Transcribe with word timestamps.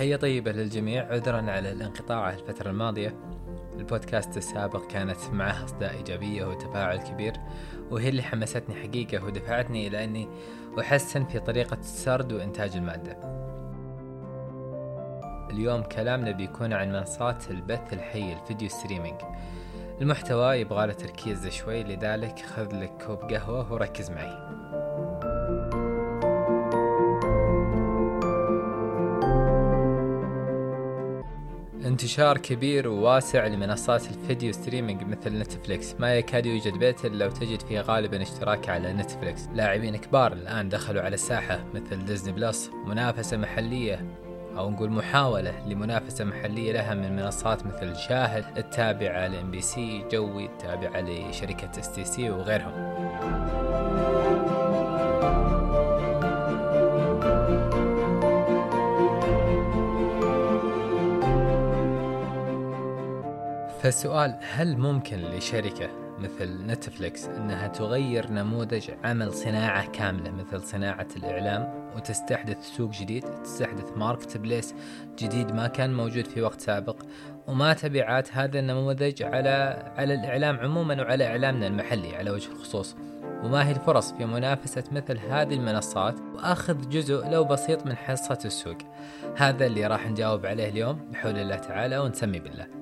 تحية 0.00 0.16
طيبة 0.16 0.52
للجميع 0.52 1.12
عذرا 1.12 1.50
على 1.50 1.72
الانقطاع 1.72 2.30
الفترة 2.30 2.70
الماضية. 2.70 3.14
البودكاست 3.76 4.36
السابق 4.36 4.86
كانت 4.86 5.16
معه 5.32 5.64
أصداء 5.64 5.96
إيجابية 5.96 6.44
وتفاعل 6.44 6.96
كبير 6.96 7.32
وهي 7.90 8.08
اللي 8.08 8.22
حمستني 8.22 8.74
حقيقة 8.74 9.24
ودفعتني 9.24 9.86
إلى 9.86 10.04
أني 10.04 10.28
أحسن 10.80 11.24
في 11.24 11.38
طريقة 11.38 11.78
السرد 11.80 12.32
وإنتاج 12.32 12.76
المادة. 12.76 13.16
اليوم 15.50 15.82
كلامنا 15.82 16.30
بيكون 16.30 16.72
عن 16.72 16.92
منصات 16.92 17.50
البث 17.50 17.92
الحي 17.92 18.32
ال 18.32 18.38
video 18.38 18.68
streaming. 18.68 19.20
المحتوى 20.00 20.56
يبغى 20.56 20.94
تركيز 20.94 21.48
شوي 21.48 21.82
لذلك 21.82 22.38
خذ 22.38 22.82
لك 22.82 22.92
كوب 23.06 23.18
قهوة 23.18 23.72
وركز 23.72 24.10
معي. 24.10 24.49
انتشار 32.00 32.38
كبير 32.38 32.88
وواسع 32.88 33.46
لمنصات 33.46 34.02
ال 34.10 34.17
video 34.17 34.52
streaming 34.52 35.02
مثل 35.02 35.38
Netflix. 35.38 35.94
ما 35.98 36.14
يكاد 36.14 36.46
يوجد 36.46 36.78
بيت 36.78 37.04
إلا 37.04 37.26
وتجد 37.26 37.62
فيه 37.62 37.80
غالبا 37.80 38.22
اشتراك 38.22 38.68
على 38.68 38.92
Netflix. 38.92 39.48
لاعبين 39.54 39.96
كبار 39.96 40.32
الآن 40.32 40.68
دخلوا 40.68 41.02
على 41.02 41.14
الساحة 41.14 41.64
مثل 41.74 42.04
Disney 42.04 42.32
Plus 42.32 42.70
منافسة 42.86 43.36
محلية 43.36 44.06
أو 44.56 44.70
نقول 44.70 44.90
محاولة 44.90 45.68
لمنافسة 45.68 46.24
محلية 46.24 46.72
لها 46.72 46.94
من 46.94 47.16
منصات 47.16 47.66
مثل 47.66 47.96
شاهد 47.96 48.44
التابعة 48.58 49.26
ل 49.26 49.50
MBC 49.50 50.04
جوي 50.12 50.46
التابعة 50.46 51.00
لشركة 51.00 51.80
STC 51.80 52.30
وغيرهم. 52.30 52.89
فالسؤال 63.90 64.38
هل 64.40 64.78
ممكن 64.78 65.16
لشركة 65.16 65.90
مثل 66.18 66.66
Netflix 66.66 67.26
إنها 67.26 67.68
تغير 67.68 68.30
نموذج 68.30 68.90
عمل 69.04 69.32
صناعة 69.32 69.86
كاملة 69.86 70.30
مثل 70.30 70.62
صناعة 70.62 71.06
الإعلام 71.16 71.90
وتستحدث 71.96 72.56
سوق 72.76 72.90
جديد 72.90 73.24
تستحدث 73.42 73.96
marketplace 73.96 74.74
جديد 75.18 75.52
ما 75.52 75.66
كان 75.66 75.94
موجود 75.94 76.26
في 76.26 76.42
وقت 76.42 76.60
سابق؟ 76.60 76.96
وما 77.46 77.72
تبعات 77.72 78.32
هذا 78.32 78.58
النموذج 78.58 79.22
على 79.22 79.82
على 79.96 80.14
الإعلام 80.14 80.60
عموما 80.60 81.02
وعلى 81.02 81.26
إعلامنا 81.26 81.66
المحلي 81.66 82.16
على 82.16 82.30
وجه 82.30 82.52
الخصوص؟ 82.52 82.96
وما 83.42 83.68
هي 83.68 83.70
الفرص 83.72 84.12
في 84.12 84.24
منافسة 84.24 84.84
مثل 84.92 85.18
هذه 85.18 85.54
المنصات؟ 85.54 86.14
وأخذ 86.34 86.88
جزء 86.88 87.28
لو 87.28 87.44
بسيط 87.44 87.86
من 87.86 87.96
حصة 87.96 88.38
السوق. 88.44 88.78
هذا 89.36 89.66
اللي 89.66 89.86
راح 89.86 90.06
نجاوب 90.06 90.46
عليه 90.46 90.68
اليوم 90.68 91.10
بحول 91.12 91.38
الله 91.38 91.56
تعالى 91.56 91.98
ونسمي 91.98 92.38
بالله. 92.38 92.79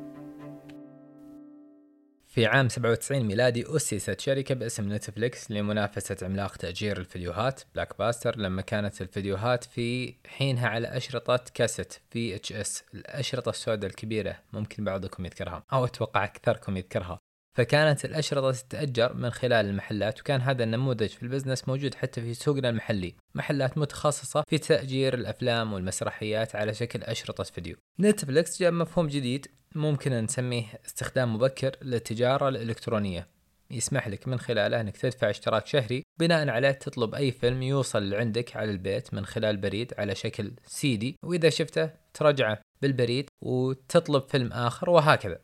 في 2.39 2.47
عام 2.47 2.69
97 2.69 3.20
ميلادي 3.22 3.77
أسست 3.77 4.20
شركة 4.20 4.55
باسم 4.55 4.92
Netflix 4.92 5.50
لمنافسة 5.50 6.17
عملاق 6.22 6.56
تأجير 6.56 6.98
الفيديوهات 6.98 7.61
Blockbuster 7.75 8.39
لما 8.39 8.62
كانت 8.62 9.03
الفيديوهات 9.03 9.64
في 9.64 10.14
حينها 10.27 10.69
على 10.69 10.89
أشرطة 10.89 11.41
كاسيت 11.55 11.94
في 12.11 12.34
VHS 12.34 12.84
الأشرطة 12.94 13.50
السوداء 13.50 13.91
الكبيرة 13.91 14.36
ممكن 14.53 14.84
بعضكم 14.84 15.25
يذكرها 15.25 15.62
أو 15.72 15.84
أتوقع 15.84 16.25
أكثركم 16.25 16.77
يذكرها. 16.77 17.19
فكانت 17.56 18.05
الأشرطة 18.05 18.50
تتأجر 18.50 19.15
من 19.15 19.31
خلال 19.31 19.66
المحلات 19.66 20.20
وكان 20.20 20.41
هذا 20.41 20.65
النموذج 20.65 21.09
في 21.09 21.22
ال 21.22 21.28
business 21.28 21.69
موجود 21.69 21.94
حتى 21.94 22.20
في 22.20 22.34
سوقنا 22.34 22.69
المحلي 22.69 23.15
محلات 23.34 23.78
متخصصة 23.78 24.44
في 24.49 24.59
تأجير 24.59 25.15
الأفلام 25.15 25.72
والمسرحيات 25.72 26.56
على 26.56 26.75
شكل 26.75 27.03
أشرطة 27.03 27.44
فيديو. 27.44 27.76
Netflix 28.00 28.60
جاب 28.60 28.72
مفهوم 28.72 29.06
جديد 29.06 29.47
ممكن 29.75 30.12
نسميه 30.12 30.65
استخدام 30.87 31.34
مبكر 31.34 31.77
للتجارة 31.83 32.49
الإلكترونية. 32.49 33.29
يسمح 33.71 34.09
لك 34.09 34.29
من 34.29 34.39
خلاله 34.39 34.81
أنك 34.81 34.97
تدفع 34.97 35.31
اشتراك 35.31 35.67
شهري 35.67 36.03
بناء 36.19 36.49
عليه 36.49 36.71
تطلب 36.71 37.15
أي 37.15 37.33
فيلم 37.33 37.62
يوصل 37.62 38.11
لعندك 38.11 38.56
على 38.56 38.71
البيت 38.71 39.15
من 39.15 39.27
خلال 39.27 39.56
بريد 39.56 39.95
على 39.99 40.15
شكل 40.15 40.53
سيدي 40.67 41.17
وإذا 41.23 41.51
شفته 41.51 41.91
ترجعه 42.15 42.61
بالبريد 42.83 43.31
وتطلب 43.41 44.23
فيلم 44.29 44.53
آخر 44.53 44.91
وهكذا. 44.91 45.39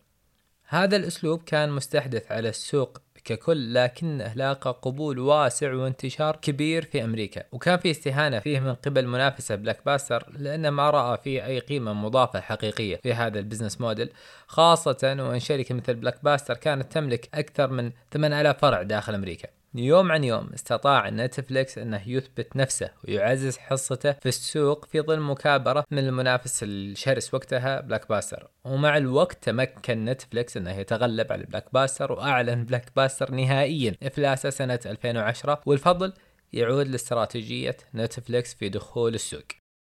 هذا 0.68 0.96
الأسلوب 0.96 1.42
كان 1.42 1.70
مستحدث 1.70 2.32
على 2.32 2.48
السوق 2.48 3.02
ككل 3.24 3.74
لكنه 3.74 4.34
لاقى 4.34 4.78
قبول 4.82 5.18
واسع 5.18 5.74
وانتشار 5.74 6.36
كبير 6.36 6.84
في 6.84 7.04
أمريكا. 7.04 7.42
وكان 7.52 7.78
في 7.78 7.90
استهانة 7.90 8.38
فيه 8.38 8.60
من 8.60 8.74
قبل 8.74 9.06
منافسة 9.06 9.54
Blockbuster 9.54 10.26
لأنه 10.38 10.70
ما 10.70 10.90
رأى 10.90 11.18
فيه 11.24 11.46
أي 11.46 11.58
قيمة 11.58 11.92
مضافة 11.92 12.40
حقيقية 12.40 12.96
في 12.96 13.14
هذا 13.14 13.38
ال 13.38 13.43
business 13.43 13.80
model. 13.80 14.10
خاصة 14.46 15.16
وإن 15.18 15.40
شركة 15.40 15.74
مثل 15.74 15.94
Blockbuster 15.94 16.54
كانت 16.54 16.92
تملك 16.92 17.28
أكثر 17.34 17.70
من 17.70 17.90
8000 18.12 18.58
فرع 18.58 18.82
داخل 18.82 19.14
أمريكا. 19.14 19.48
يوم 19.76 20.12
عن 20.12 20.24
يوم 20.24 20.50
استطاع 20.54 21.08
Netflix 21.08 21.78
أنه 21.78 22.08
يثبت 22.08 22.56
نفسه 22.56 22.90
ويعزز 23.04 23.56
حصته 23.56 24.12
في 24.12 24.28
السوق 24.28 24.84
في 24.84 25.00
ظل 25.00 25.20
مكابرة 25.20 25.84
من 25.90 25.98
المنافس 25.98 26.62
الشرس 26.62 27.34
وقتها 27.34 27.80
Blockbuster. 27.80 28.48
ومع 28.64 28.96
الوقت 28.96 29.44
تمكن 29.44 30.04
Netflix 30.04 30.56
أنه 30.56 30.72
يتغلب 30.72 31.32
على 31.32 31.44
Blockbuster 31.44 32.12
وأعلن 32.12 32.64
Blockbuster 32.64 33.30
نهائيا 33.30 33.94
افلاسه 34.02 34.50
سنة 34.50 34.80
2010 34.86 35.60
والفضل 35.66 36.12
يعود 36.52 36.88
لاستراتيجية 36.88 37.76
Netflix 37.94 38.54
في 38.54 38.68
دخول 38.68 39.14
السوق. 39.14 39.44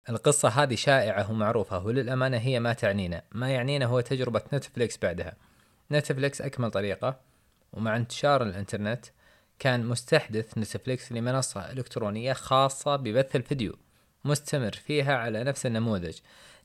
القصة 0.09 0.49
هذه 0.49 0.75
شائعة 0.75 1.31
ومعروفة 1.31 1.87
وللأمانة 1.87 2.37
هي 2.37 2.61
ما 2.61 2.73
تعنينا. 2.73 3.23
ما 3.33 3.51
يعنينا 3.51 3.87
هو 3.87 4.01
تجربة 4.01 4.43
Netflix 4.55 4.99
بعدها. 5.03 5.37
Netflix 5.93 6.43
أكمل 6.43 6.71
طريقه 6.71 7.21
ومع 7.73 7.97
انتشار 7.97 8.43
الإنترنت 8.43 9.07
كان 9.59 9.87
مستحدث 9.87 10.59
Netflix 10.59 11.13
لمنصة 11.13 11.73
إلكترونية 11.73 12.33
خاصة 12.33 12.97
ببث 12.97 13.37
الفيديو 13.37 13.77
مستمر 14.25 14.73
فيها 14.73 15.17
على 15.17 15.45
نفس 15.45 15.67
النموذج. 15.67 16.19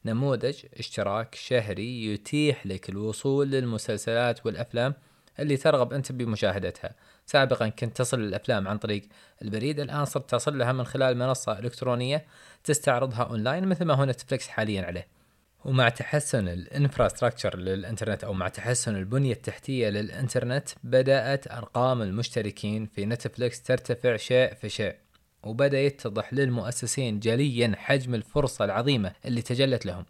نموذج 0.06 0.66
اشتراك 0.80 1.36
شهري 1.36 2.06
يتيح 2.06 2.68
لك 2.68 2.90
الوصول 2.90 3.52
للمسلسلات 3.52 4.46
والأفلام 4.46 4.94
اللي 5.40 5.58
ترغب 5.58 5.94
أنت 5.94 6.12
بمشاهدتها. 6.12 6.96
سابقا 7.26 7.70
كنت 7.70 7.98
تصل 7.98 8.20
الأفلام 8.20 8.68
عن 8.68 8.78
طريق 8.78 9.04
البريد 9.42 9.80
الآن 9.80 10.06
صرت 10.06 10.30
تصل 10.30 10.58
لها 10.58 10.72
من 10.72 10.84
خلال 10.84 11.18
منصة 11.18 11.60
إلكترونية 11.60 12.26
تستعرضها 12.64 13.24
أونلاين 13.24 13.68
مثل 13.68 13.86
ما 13.86 13.94
هو 13.94 14.06
Netflix 14.06 14.48
حاليا 14.48 14.86
عليه. 14.86 15.17
ومع 15.68 15.90
تحسن 15.90 16.48
ال 16.48 16.55
infrastructure 16.55 17.58
للإنترنت 17.58 18.24
أو 18.24 18.34
مع 18.34 18.48
تحسن 18.48 18.96
البنية 18.96 19.34
التحتية 19.34 19.90
للإنترنت 19.90 20.70
بدأت 20.84 21.52
أرقام 21.52 22.02
المشتركين 22.02 22.86
في 22.86 23.06
Netflix 23.06 23.62
ترتفع 23.62 24.16
شيء 24.16 24.54
فشيء 24.54 24.96
وبدأ 25.44 25.82
يتضح 25.82 26.34
للمؤسسين 26.34 27.20
جليا 27.20 27.74
حجم 27.78 28.16
الفرصة 28.16 28.66
العظيمة 28.66 29.14
اللي 29.26 29.42
تجلت 29.42 29.86
لهم. 29.86 30.06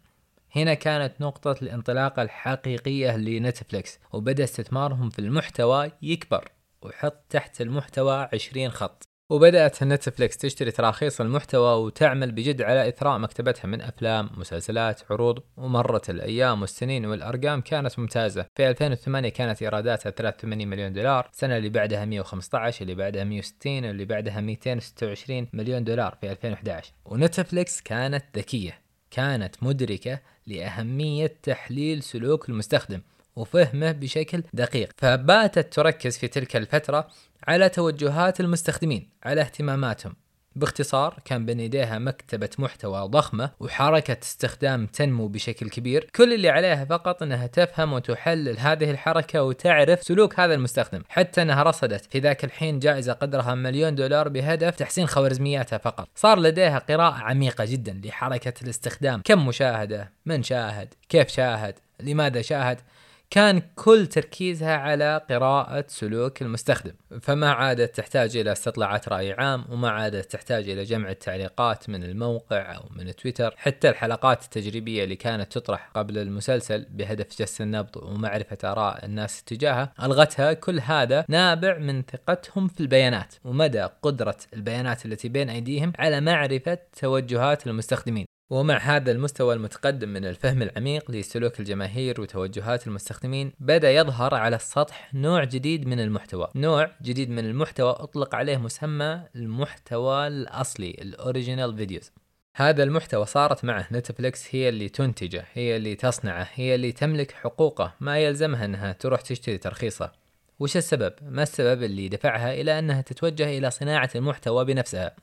هنا 0.56 0.74
كانت 0.74 1.20
نقطة 1.20 1.56
الانطلاقة 1.62 2.22
الحقيقية 2.22 3.16
ل 3.16 3.26
Netflix 3.26 3.98
وبدأ 4.12 4.44
استثمارهم 4.44 5.10
في 5.10 5.18
المحتوى 5.18 5.90
يكبر 6.02 6.48
وحط 6.82 7.24
تحت 7.30 7.60
المحتوى 7.60 8.28
20 8.32 8.70
خط. 8.70 9.07
وبدأت 9.30 9.82
نتفليكس 9.84 10.36
تشتري 10.36 10.70
تراخيص 10.70 11.20
المحتوى 11.20 11.84
وتعمل 11.84 12.32
بجد 12.32 12.62
على 12.62 12.88
إثراء 12.88 13.18
مكتبتها 13.18 13.66
من 13.66 13.80
أفلام 13.80 14.30
مسلسلات 14.36 15.00
عروض. 15.10 15.42
ومرت 15.56 16.10
الأيام 16.10 16.60
والسنين 16.60 17.06
والأرقام 17.06 17.60
كانت 17.60 17.98
ممتازة. 17.98 18.46
في 18.56 18.68
2008 18.68 19.28
كانت 19.28 19.62
إيراداتها 19.62 20.10
83 20.10 20.68
مليون 20.68 20.92
دولار. 20.92 21.28
السنة 21.32 21.56
اللي 21.56 21.68
بعدها 21.68 22.04
115 22.04 22.82
اللي 22.82 22.94
بعدها 22.94 23.24
160 23.24 23.84
اللي 23.84 24.04
بعدها 24.04 24.40
226 24.40 25.48
مليون 25.52 25.84
دولار 25.84 26.16
في 26.20 26.30
2011 26.30 26.92
ونتفليكس 27.04 27.80
كانت 27.80 28.24
ذكية 28.36 28.78
كانت 29.10 29.62
مدركة 29.62 30.20
لأهمية 30.46 31.36
تحليل 31.42 32.02
سلوك 32.02 32.48
المستخدم. 32.48 33.00
وفهمه 33.38 33.92
بشكل 33.92 34.42
دقيق. 34.52 34.92
فباتت 34.96 35.72
تركز 35.72 36.18
في 36.18 36.28
تلك 36.28 36.56
الفترة 36.56 37.08
على 37.48 37.68
توجهات 37.68 38.40
المستخدمين 38.40 39.08
على 39.24 39.40
اهتماماتهم. 39.40 40.14
باختصار 40.56 41.18
كان 41.24 41.46
بين 41.46 41.60
يديها 41.60 41.98
مكتبة 41.98 42.50
محتوى 42.58 43.08
ضخمة 43.08 43.50
وحركة 43.60 44.16
استخدام 44.22 44.86
تنمو 44.86 45.28
بشكل 45.28 45.70
كبير. 45.70 46.10
كل 46.14 46.34
اللي 46.34 46.48
عليها 46.48 46.84
فقط 46.84 47.22
إنها 47.22 47.46
تفهم 47.46 47.92
وتحلل 47.92 48.58
هذه 48.58 48.90
الحركة 48.90 49.42
وتعرف 49.42 50.02
سلوك 50.02 50.40
هذا 50.40 50.54
المستخدم. 50.54 51.02
حتى 51.08 51.42
إنها 51.42 51.62
رصدت 51.62 52.04
في 52.04 52.18
ذاك 52.18 52.44
الحين 52.44 52.78
جائزة 52.78 53.12
قدرها 53.12 53.54
مليون 53.54 53.94
دولار 53.94 54.28
بهدف 54.28 54.76
تحسين 54.76 55.06
خوارزمياتها 55.06 55.78
فقط. 55.78 56.08
صار 56.14 56.38
لديها 56.38 56.78
قراءة 56.78 57.14
عميقة 57.14 57.64
جدا 57.64 58.00
لحركة 58.04 58.54
الاستخدام. 58.62 59.22
كم 59.24 59.46
مشاهدة؟ 59.46 60.12
من 60.26 60.42
شاهد؟ 60.42 60.94
كيف 61.08 61.28
شاهد؟ 61.28 61.74
لماذا 62.00 62.42
شاهد؟ 62.42 62.80
كان 63.30 63.62
كل 63.74 64.06
تركيزها 64.06 64.76
على 64.76 65.20
قراءة 65.30 65.84
سلوك 65.88 66.42
المستخدم 66.42 66.92
فما 67.20 67.50
عادت 67.50 67.96
تحتاج 67.96 68.36
إلى 68.36 68.52
استطلاعات 68.52 69.08
رأي 69.08 69.32
عام 69.32 69.64
وما 69.70 69.90
عادت 69.90 70.32
تحتاج 70.32 70.68
إلى 70.68 70.84
جمع 70.84 71.10
التعليقات 71.10 71.90
من 71.90 72.04
الموقع 72.04 72.76
أو 72.76 72.82
من 72.96 73.16
تويتر. 73.16 73.54
حتى 73.56 73.88
الحلقات 73.88 74.44
التجريبية 74.44 75.04
اللي 75.04 75.16
كانت 75.16 75.52
تطرح 75.52 75.90
قبل 75.94 76.18
المسلسل 76.18 76.86
بهدف 76.90 77.42
جس 77.42 77.60
النبض 77.60 77.96
ومعرفة 77.96 78.58
آراء 78.64 79.04
الناس 79.04 79.44
تجاهها 79.44 79.92
ألغتها 80.02 80.52
كل 80.52 80.80
هذا 80.80 81.24
نابع 81.28 81.78
من 81.78 82.02
ثقتهم 82.02 82.68
في 82.68 82.80
البيانات 82.80 83.34
ومدى 83.44 83.86
قدرة 84.02 84.36
البيانات 84.54 85.06
التي 85.06 85.28
بين 85.28 85.50
أيديهم 85.50 85.92
على 85.98 86.20
معرفة 86.20 86.78
توجهات 87.00 87.66
المستخدمين. 87.66 88.27
ومع 88.50 88.76
هذا 88.76 89.12
المستوى 89.12 89.54
المتقدم 89.54 90.08
من 90.08 90.24
الفهم 90.24 90.62
العميق 90.62 91.10
لسلوك 91.10 91.60
الجماهير 91.60 92.20
وتوجهات 92.20 92.86
المستخدمين 92.86 93.52
بدأ 93.60 93.92
يظهر 93.92 94.34
على 94.34 94.56
السطح 94.56 95.14
نوع 95.14 95.44
جديد 95.44 95.86
من 95.86 96.00
المحتوى 96.00 96.48
نوع 96.54 96.90
جديد 97.02 97.30
من 97.30 97.38
المحتوى 97.38 97.90
أطلق 97.90 98.34
عليه 98.34 98.56
مسمى 98.56 99.22
المحتوى 99.36 100.26
الأصلي 100.26 100.90
ال 100.90 101.00
original 101.00 101.76
videos 101.76 102.12
هذا 102.56 102.82
المحتوى 102.82 103.26
صارت 103.26 103.64
معه 103.64 103.86
نتفليكس 103.92 104.54
هي 104.54 104.68
اللي 104.68 104.88
تنتجه 104.88 105.44
هي 105.52 105.76
اللي 105.76 105.94
تصنعه 105.94 106.48
هي 106.54 106.74
اللي 106.74 106.92
تملك 106.92 107.32
حقوقه 107.32 107.94
ما 108.00 108.18
يلزمها 108.18 108.64
أنها 108.64 108.92
تروح 108.92 109.20
تشتري 109.20 109.58
ترخيصه 109.58 110.12
وش 110.60 110.76
السبب؟ 110.76 111.12
ما 111.22 111.42
السبب 111.42 111.82
اللي 111.82 112.08
دفعها 112.08 112.54
إلى 112.54 112.78
أنها 112.78 113.00
تتوجه 113.00 113.58
إلى 113.58 113.70
صناعة 113.70 114.10
المحتوى 114.14 114.64
بنفسها؟ 114.64 115.16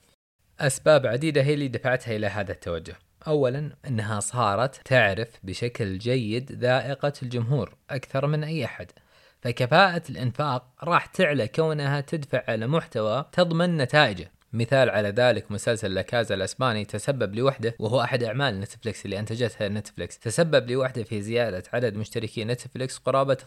أسباب 0.59 1.07
عديدة 1.07 1.41
هي 1.41 1.53
اللي 1.53 1.67
دفعتها 1.67 2.15
إلى 2.15 2.27
هذا 2.27 2.51
التوجه 2.51 2.95
اولا 3.27 3.71
أنها 3.87 4.19
صارت 4.19 4.81
تعرف 4.85 5.29
بشكل 5.43 5.97
جيد 5.97 6.51
ذائقة 6.51 7.13
الجمهور 7.23 7.75
أكثر 7.89 8.27
من 8.27 8.43
أي 8.43 8.65
أحد 8.65 8.91
فكفاءة 9.41 10.01
الإنفاق 10.09 10.67
راح 10.83 11.05
تعلى 11.05 11.47
كونها 11.47 12.01
تدفع 12.01 12.43
على 12.47 12.67
محتوى 12.67 13.25
تضمن 13.31 13.77
نتائجه. 13.77 14.31
مثال 14.53 14.89
على 14.89 15.09
ذلك 15.09 15.51
مسلسل 15.51 15.93
لاكازا 15.93 16.35
الأسباني 16.35 16.85
تسبب 16.85 17.35
لوحده 17.35 17.75
وهو 17.79 18.01
أحد 18.01 18.23
أعمال 18.23 18.59
نتفلكس 18.59 19.05
اللي 19.05 19.19
أنتجتها 19.19 19.67
نتفلكس 19.69 20.19
تسبب 20.19 20.71
لوحده 20.71 21.03
في 21.03 21.21
زيادة 21.21 21.63
عدد 21.73 21.95
مشتركي 21.95 22.43
نتفلكس 22.43 22.97
قرابة 22.97 23.37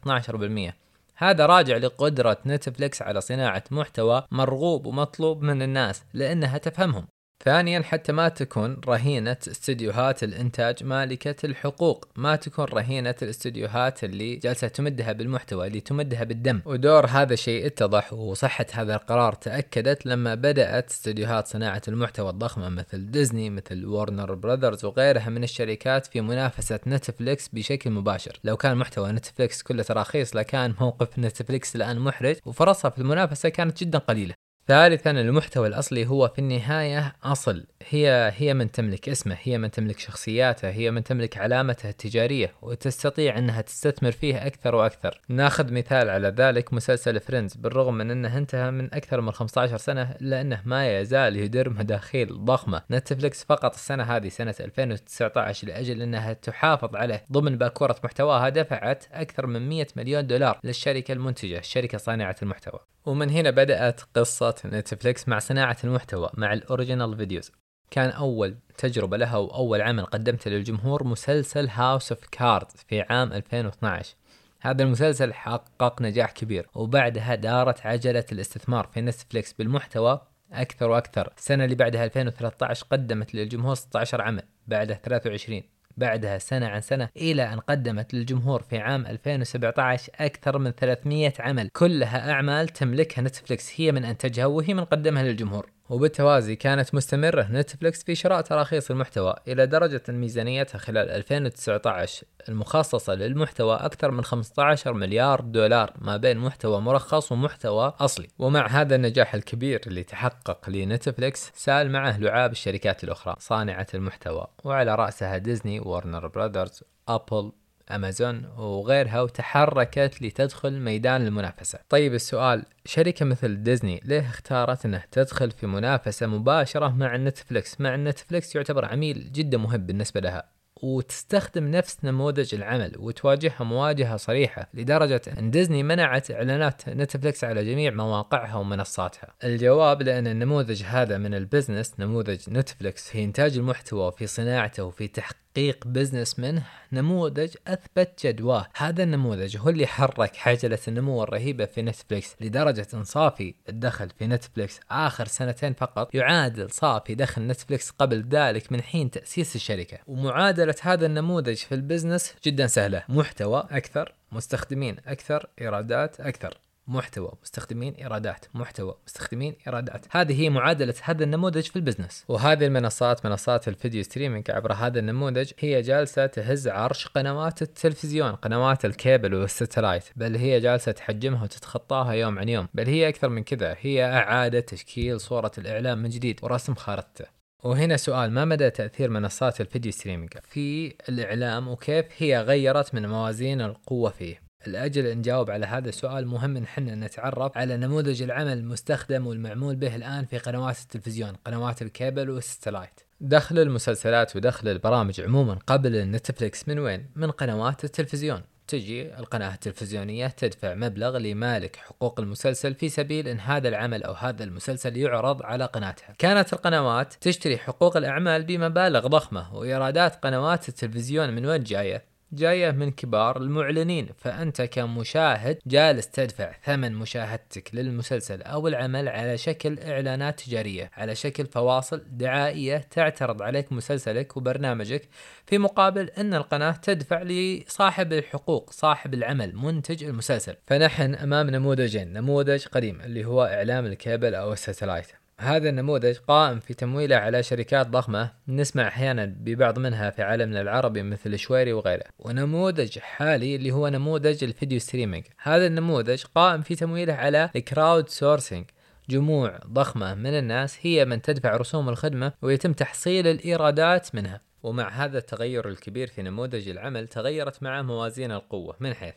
12% 0.70 0.72
هذا 1.16 1.46
راجع 1.46 1.76
لقدرة 1.76 2.38
نتفلكس 2.46 3.02
على 3.02 3.20
صناعة 3.20 3.64
محتوى 3.70 4.24
مرغوب 4.30 4.86
ومطلوب 4.86 5.42
من 5.42 5.62
الناس 5.62 6.04
لأنها 6.14 6.58
تفهمهم. 6.58 7.06
ثانيا 7.44 7.82
حتى 7.82 8.12
ما 8.12 8.28
تكون 8.28 8.76
رهينة 8.88 9.36
استديوهات 9.48 10.22
الإنتاج 10.22 10.84
مالكة 10.84 11.46
الحقوق. 11.46 12.08
ما 12.16 12.36
تكون 12.36 12.64
رهينة 12.64 13.14
الاستديوهات 13.22 14.04
اللي 14.04 14.36
جالسة 14.36 14.68
تمدها 14.68 15.12
بالمحتوى 15.12 15.66
اللي 15.66 15.80
تمدها 15.80 16.24
بالدم. 16.24 16.60
ودور 16.64 17.06
هذا 17.06 17.32
الشيء 17.34 17.66
اتضح 17.66 18.12
وصحة 18.12 18.66
هذا 18.72 18.94
القرار 18.94 19.32
تأكدت 19.32 20.06
لما 20.06 20.34
بدأت 20.34 20.90
استديوهات 20.90 21.46
صناعة 21.46 21.82
المحتوى 21.88 22.30
الضخمة 22.30 22.68
مثل 22.68 23.10
ديزني 23.10 23.50
مثل 23.50 23.86
وارنر 23.86 24.34
براذرز 24.34 24.84
وغيرها 24.84 25.28
من 25.28 25.44
الشركات 25.44 26.06
في 26.06 26.20
منافسة 26.20 26.80
نتفليكس 26.86 27.48
بشكل 27.48 27.90
مباشر. 27.90 28.40
لو 28.44 28.56
كان 28.56 28.76
محتوى 28.76 29.12
نتفليكس 29.12 29.62
كله 29.62 29.82
تراخيص 29.82 30.36
لكان 30.36 30.74
موقف 30.80 31.18
نتفليكس 31.18 31.76
الآن 31.76 31.98
محرج 31.98 32.36
وفرصها 32.46 32.90
في 32.90 32.98
المنافسة 32.98 33.48
كانت 33.48 33.80
جدا 33.80 33.98
قليلة. 33.98 34.47
ثالثا 34.68 35.10
المحتوى 35.10 35.68
الأصلي 35.68 36.06
هو 36.06 36.28
في 36.28 36.38
النهاية 36.38 37.14
أصل. 37.24 37.66
هي 37.88 38.32
هي 38.36 38.54
من 38.54 38.70
تملك 38.70 39.08
اسمه 39.08 39.36
هي 39.42 39.58
من 39.58 39.70
تملك 39.70 39.98
شخصياته 39.98 40.70
هي 40.70 40.90
من 40.90 41.04
تملك 41.04 41.38
علامته 41.38 41.88
التجارية 41.88 42.52
وتستطيع 42.62 43.38
أنها 43.38 43.60
تستثمر 43.60 44.10
فيه 44.10 44.46
أكثر 44.46 44.74
وأكثر. 44.74 45.20
ناخذ 45.28 45.72
مثال 45.72 46.10
على 46.10 46.28
ذلك 46.28 46.72
مسلسل 46.72 47.20
فريندز 47.20 47.54
بالرغم 47.54 47.94
من 47.94 48.10
أنه 48.10 48.38
انتهى 48.38 48.70
من 48.70 48.94
أكثر 48.94 49.20
من 49.20 49.32
15 49.32 49.76
سنة 49.76 50.16
الا 50.20 50.40
انه 50.40 50.62
ما 50.64 51.00
يزال 51.00 51.36
يدر 51.36 51.70
مداخيل 51.70 52.44
ضخمة. 52.44 52.82
نتفلكس 52.90 53.44
فقط 53.44 53.74
السنة 53.74 54.02
هذه 54.02 54.28
سنة 54.28 54.54
2019 54.60 55.68
لأجل 55.68 56.02
أنها 56.02 56.32
تحافظ 56.32 56.96
عليه 56.96 57.24
ضمن 57.32 57.58
باكوره 57.58 57.96
محتواها 58.04 58.48
دفعت 58.48 59.04
أكثر 59.12 59.46
من 59.46 59.68
100 59.68 59.86
مليون 59.96 60.26
دولار 60.26 60.60
للشركة 60.64 61.12
المنتجة 61.12 61.58
الشركة 61.58 61.98
صانعة 61.98 62.36
المحتوى. 62.42 62.80
ومن 63.08 63.30
هنا 63.30 63.50
بدأت 63.50 64.00
قصة 64.16 64.54
نتفليكس 64.64 65.28
مع 65.28 65.38
صناعة 65.38 65.76
المحتوى 65.84 66.30
مع 66.34 66.52
ال 66.52 66.59
original 66.59 67.16
videos. 67.16 67.52
كان 67.90 68.10
أول 68.10 68.56
تجربة 68.78 69.16
لها 69.16 69.36
وأول 69.36 69.82
عمل 69.82 70.04
قدمته 70.04 70.50
للجمهور 70.50 71.04
مسلسل 71.04 71.68
House 71.68 72.12
of 72.12 72.26
Cards 72.30 72.66
في 72.70 73.00
عام 73.00 73.32
2012 73.32 74.14
هذا 74.60 74.82
المسلسل 74.82 75.34
حقق 75.34 76.02
نجاح 76.02 76.32
كبير 76.32 76.68
وبعدها 76.74 77.34
دارت 77.34 77.86
عجلة 77.86 78.24
الاستثمار 78.32 78.86
في 78.86 79.00
نتفليكس 79.00 79.52
بالمحتوى 79.52 80.20
أكثر 80.52 80.90
وأكثر. 80.90 81.32
السنة 81.38 81.64
اللي 81.64 81.74
بعدها 81.74 82.04
2013 82.04 82.86
قدمت 82.90 83.34
للجمهور 83.34 83.74
16 83.74 84.22
عمل 84.22 84.42
بعدها 84.66 84.96
23 84.96 85.62
بعدها 85.98 86.38
سنة 86.38 86.66
عن 86.66 86.80
سنة 86.80 87.08
إلى 87.16 87.52
أن 87.52 87.60
قدمت 87.60 88.14
للجمهور 88.14 88.62
في 88.62 88.78
عام 88.78 89.06
2017 89.06 90.12
أكثر 90.20 90.58
من 90.58 90.70
300 90.70 91.32
عمل. 91.38 91.68
كلها 91.68 92.30
أعمال 92.30 92.68
تملكها 92.68 93.22
نتفلكس 93.22 93.80
هي 93.80 93.92
من 93.92 94.04
أنتجها 94.04 94.46
وهي 94.46 94.74
من 94.74 94.84
قدمها 94.84 95.22
للجمهور. 95.22 95.77
وبالتوازي 95.90 96.56
كانت 96.56 96.94
مستمرة 96.94 97.48
نتفلكس 97.50 98.02
في 98.02 98.14
شراء 98.14 98.40
تراخيص 98.40 98.90
المحتوى 98.90 99.34
إلى 99.48 99.66
درجة 99.66 100.02
أن 100.08 100.14
ميزانيتها 100.20 100.78
خلال 100.78 101.10
2019 101.10 102.26
المخصصة 102.48 103.14
للمحتوى 103.14 103.76
أكثر 103.76 104.10
من 104.10 104.24
15 104.24 104.92
مليار 104.92 105.40
دولار 105.40 105.92
ما 105.98 106.16
بين 106.16 106.38
محتوى 106.38 106.80
مرخص 106.80 107.32
ومحتوى 107.32 107.94
أصلي. 108.00 108.28
ومع 108.38 108.66
هذا 108.66 108.94
النجاح 108.94 109.34
الكبير 109.34 109.80
اللي 109.86 110.02
تحقق 110.02 110.70
لنتفلكس 110.70 111.52
سال 111.54 111.90
معه 111.90 112.18
لعاب 112.18 112.52
الشركات 112.52 113.04
الأخرى 113.04 113.36
صانعة 113.38 113.86
المحتوى 113.94 114.46
وعلى 114.64 114.94
رأسها 114.94 115.38
ديزني 115.38 115.80
وارنر 115.80 116.26
براذرز 116.26 116.82
أبل 117.08 117.52
أمازون 117.90 118.44
وغيرها 118.56 119.20
وتحركت 119.20 120.22
لتدخل 120.22 120.80
ميدان 120.80 121.26
المنافسة. 121.26 121.78
طيب 121.88 122.14
السؤال 122.14 122.64
شركة 122.84 123.24
مثل 123.24 123.62
ديزني 123.62 124.00
ليه 124.04 124.20
اختارت 124.20 124.84
إنها 124.84 125.04
تدخل 125.12 125.50
في 125.50 125.66
منافسة 125.66 126.26
مباشرة 126.26 126.88
مع 126.88 127.16
نتفلكس 127.16 127.80
مع 127.80 127.96
نتفلكس 127.96 128.56
يعتبر 128.56 128.84
عميل 128.84 129.32
جدا 129.32 129.58
مهم 129.58 129.86
بالنسبة 129.86 130.20
لها 130.20 130.58
وتستخدم 130.82 131.70
نفس 131.70 131.98
نموذج 132.04 132.54
العمل 132.54 132.92
وتواجهها 132.98 133.64
مواجهة 133.64 134.16
صريحة 134.16 134.68
لدرجة 134.74 135.20
أن 135.38 135.50
ديزني 135.50 135.82
منعت 135.82 136.30
إعلانات 136.30 136.88
نتفلكس 136.88 137.44
على 137.44 137.64
جميع 137.64 137.90
مواقعها 137.90 138.56
ومنصاتها 138.56 139.34
الجواب 139.44 140.02
لأن 140.02 140.26
النموذج 140.26 140.82
هذا 140.82 141.18
من 141.18 141.34
ال 141.34 141.41
business 141.41 141.94
نموذج 141.98 142.38
نتفلكس 142.48 143.10
في 143.10 143.24
إنتاج 143.24 143.58
المحتوى 143.58 144.06
وفي 144.06 144.26
صناعته 144.26 144.84
وفي 144.84 145.08
تحقيق 145.08 145.47
تحقيق 145.58 145.86
business 145.86 146.38
منه 146.38 146.62
نموذج 146.92 147.54
أثبت 147.66 148.26
جدواه. 148.26 148.66
هذا 148.76 149.02
النموذج 149.02 149.56
هو 149.56 149.68
اللي 149.68 149.86
حرك 149.86 150.36
عجلة 150.36 150.78
النمو 150.88 151.22
الرهيبة 151.22 151.64
في 151.64 151.82
نتفليكس 151.82 152.36
لدرجة 152.40 152.86
ان 152.94 153.04
صافي 153.04 153.54
الدخل 153.68 154.10
في 154.18 154.26
نتفليكس 154.26 154.80
آخر 154.90 155.26
سنتين 155.26 155.72
فقط 155.72 156.14
يعادل 156.14 156.70
صافي 156.70 157.14
دخل 157.14 157.46
نتفليكس 157.46 157.90
قبل 157.90 158.28
ذلك 158.28 158.72
من 158.72 158.82
حين 158.82 159.10
تأسيس 159.10 159.56
الشركة. 159.56 159.98
ومعادلة 160.06 160.74
هذا 160.82 161.06
النموذج 161.06 161.56
في 161.56 161.74
ال 161.74 161.81
business 161.81 162.34
جدا 162.44 162.66
سهلة. 162.66 163.02
محتوى 163.08 163.68
أكثر 163.70 164.14
مستخدمين 164.32 164.96
أكثر 165.06 165.46
إيرادات 165.60 166.20
أكثر. 166.20 166.58
محتوى 166.88 167.32
مستخدمين 167.42 167.94
إيرادات 167.94 168.46
محتوى 168.54 168.94
مستخدمين 169.06 169.54
إيرادات. 169.66 170.06
هذه 170.10 170.40
هي 170.40 170.50
معادلة 170.50 170.94
هذا 171.02 171.24
النموذج 171.24 171.62
في 171.62 171.76
ال 171.76 171.81
business. 171.81 172.24
وهذه 172.28 172.66
المنصات 172.66 173.26
منصات 173.26 173.68
ال 173.68 173.74
video 173.74 174.02
streaming 174.02 174.50
عبر 174.50 174.72
هذا 174.72 174.98
النموذج 174.98 175.52
هي 175.58 175.82
جالسة 175.82 176.26
تهز 176.26 176.68
عرش 176.68 177.06
قنوات 177.06 177.62
التلفزيون 177.62 178.32
قنوات 178.32 178.84
ال 178.84 178.92
cable 178.92 179.34
وال 179.34 179.47
satellite 179.47 180.04
بل 180.16 180.36
هي 180.36 180.60
جالسة 180.60 180.92
تحجمها 180.92 181.42
وتتخطاها 181.42 182.12
يوم 182.12 182.38
عن 182.38 182.48
يوم. 182.48 182.68
بل 182.74 182.86
هي 182.86 183.08
أكثر 183.08 183.28
من 183.28 183.42
كذا 183.42 183.76
هي 183.80 184.04
إعادة 184.04 184.60
تشكيل 184.60 185.20
صورة 185.20 185.52
الإعلام 185.58 185.98
من 185.98 186.08
جديد 186.08 186.40
ورسم 186.42 186.74
خارطته. 186.74 187.24
وهنا 187.64 187.96
سؤال 187.96 188.30
ما 188.30 188.44
مدى 188.44 188.70
تأثير 188.70 189.10
منصات 189.10 189.60
ال 189.60 189.65
video 189.65 189.92
streaming 189.92 190.30
في 190.42 190.94
الإعلام 191.08 191.68
وكيف 191.68 192.06
هي 192.18 192.40
غيرت 192.40 192.94
من 192.94 193.08
موازين 193.08 193.60
القوة 193.60 194.10
فيه؟ 194.10 194.47
لأجل 194.66 195.06
أن 195.06 195.18
نجاوب 195.18 195.50
على 195.50 195.66
هذا 195.66 195.88
السؤال 195.88 196.26
مهم 196.26 196.56
أن 196.56 196.62
إحنا 196.62 196.94
نتعرف 196.94 197.58
على 197.58 197.76
نموذج 197.76 198.22
العمل 198.22 198.52
المستخدم 198.52 199.26
والمعمول 199.26 199.76
به 199.76 199.96
الآن 199.96 200.24
في 200.24 200.38
قنوات 200.38 200.78
التلفزيون 200.78 201.32
قنوات 201.44 201.82
ال 201.82 201.90
cable 201.90 202.30
وال 202.30 202.43
satellite 202.43 203.00
دخل 203.20 203.58
المسلسلات 203.58 204.36
ودخل 204.36 204.68
البرامج 204.68 205.20
عموما 205.20 205.58
قبل 205.66 206.10
نتفليكس 206.10 206.68
من 206.68 206.78
وين؟ 206.78 207.06
من 207.16 207.30
قنوات 207.30 207.84
التلفزيون 207.84 208.42
تجي 208.68 209.18
القناة 209.18 209.54
التلفزيونية 209.54 210.26
تدفع 210.26 210.74
مبلغ 210.74 211.18
لمالك 211.18 211.76
حقوق 211.76 212.20
المسلسل 212.20 212.74
في 212.74 212.88
سبيل 212.88 213.28
إن 213.28 213.40
هذا 213.40 213.68
العمل 213.68 214.02
أو 214.02 214.12
هذا 214.12 214.44
المسلسل 214.44 214.96
يعرض 214.96 215.42
على 215.42 215.64
قناتها. 215.64 216.14
كانت 216.18 216.52
القنوات 216.52 217.14
تشتري 217.20 217.58
حقوق 217.58 217.96
الأعمال 217.96 218.42
بمبالغ 218.42 219.06
ضخمة 219.06 219.54
وإيرادات 219.54 220.24
قنوات 220.24 220.68
التلفزيون 220.68 221.34
من 221.34 221.46
وين 221.46 221.62
جاية؟ 221.62 222.04
جاية 222.32 222.70
من 222.70 222.90
كبار 222.90 223.36
المعلنين 223.36 224.08
فأنت 224.18 224.62
كمشاهد 224.62 225.58
جالس 225.66 226.08
تدفع 226.08 226.52
ثمن 226.64 226.92
مشاهدتك 226.92 227.74
للمسلسل 227.74 228.42
أو 228.42 228.68
العمل 228.68 229.08
على 229.08 229.38
شكل 229.38 229.78
إعلانات 229.78 230.40
تجارية 230.40 230.90
على 230.96 231.14
شكل 231.14 231.46
فواصل 231.46 232.02
دعائية 232.10 232.76
تعترض 232.76 233.42
عليك 233.42 233.72
مسلسلك 233.72 234.36
وبرنامجك 234.36 235.08
في 235.46 235.58
مقابل 235.58 236.10
أن 236.18 236.34
القناة 236.34 236.72
تدفع 236.72 237.22
لصاحب 237.22 238.12
الحقوق 238.12 238.70
صاحب 238.70 239.14
العمل 239.14 239.56
منتج 239.56 240.04
المسلسل. 240.04 240.56
فنحن 240.66 241.14
أمام 241.14 241.50
نموذجين 241.50 242.12
نموذج 242.12 242.66
قديم 242.66 243.00
اللي 243.00 243.24
هو 243.24 243.44
إعلام 243.44 243.86
الكابل 243.86 244.34
أو 244.34 244.52
ال 244.52 244.58
satellite. 244.58 245.17
هذا 245.40 245.68
النموذج 245.68 246.16
قائم 246.16 246.60
في 246.60 246.74
تمويله 246.74 247.16
على 247.16 247.42
شركات 247.42 247.86
ضخمة 247.86 248.30
نسمع 248.48 248.88
أحيانا 248.88 249.24
ببعض 249.24 249.78
منها 249.78 250.10
في 250.10 250.22
عالمنا 250.22 250.60
العربي 250.60 251.02
مثل 251.02 251.38
شويري 251.38 251.72
وغيره. 251.72 252.04
ونموذج 252.18 252.98
حالي 252.98 253.56
اللي 253.56 253.70
هو 253.70 253.88
نموذج 253.88 254.44
ال 254.44 254.50
video 254.50 254.78
streaming. 254.78 255.24
هذا 255.42 255.66
النموذج 255.66 256.22
قائم 256.34 256.62
في 256.62 256.74
تمويله 256.74 257.12
على 257.12 257.50
ال 257.56 258.08
crowdsourcing. 258.08 258.66
جموع 259.10 259.58
ضخمة 259.66 260.14
من 260.14 260.38
الناس 260.38 260.78
هي 260.82 261.04
من 261.04 261.22
تدفع 261.22 261.56
رسوم 261.56 261.88
الخدمة 261.88 262.32
ويتم 262.42 262.72
تحصيل 262.72 263.26
الإيرادات 263.26 264.14
منها. 264.14 264.40
ومع 264.62 264.88
هذا 264.88 265.18
التغير 265.18 265.68
الكبير 265.68 266.06
في 266.06 266.22
نموذج 266.22 266.68
العمل 266.68 267.08
تغيرت 267.08 267.62
معه 267.62 267.82
موازين 267.82 268.32
القوة. 268.32 268.76
من 268.80 268.94
حيث 268.94 269.14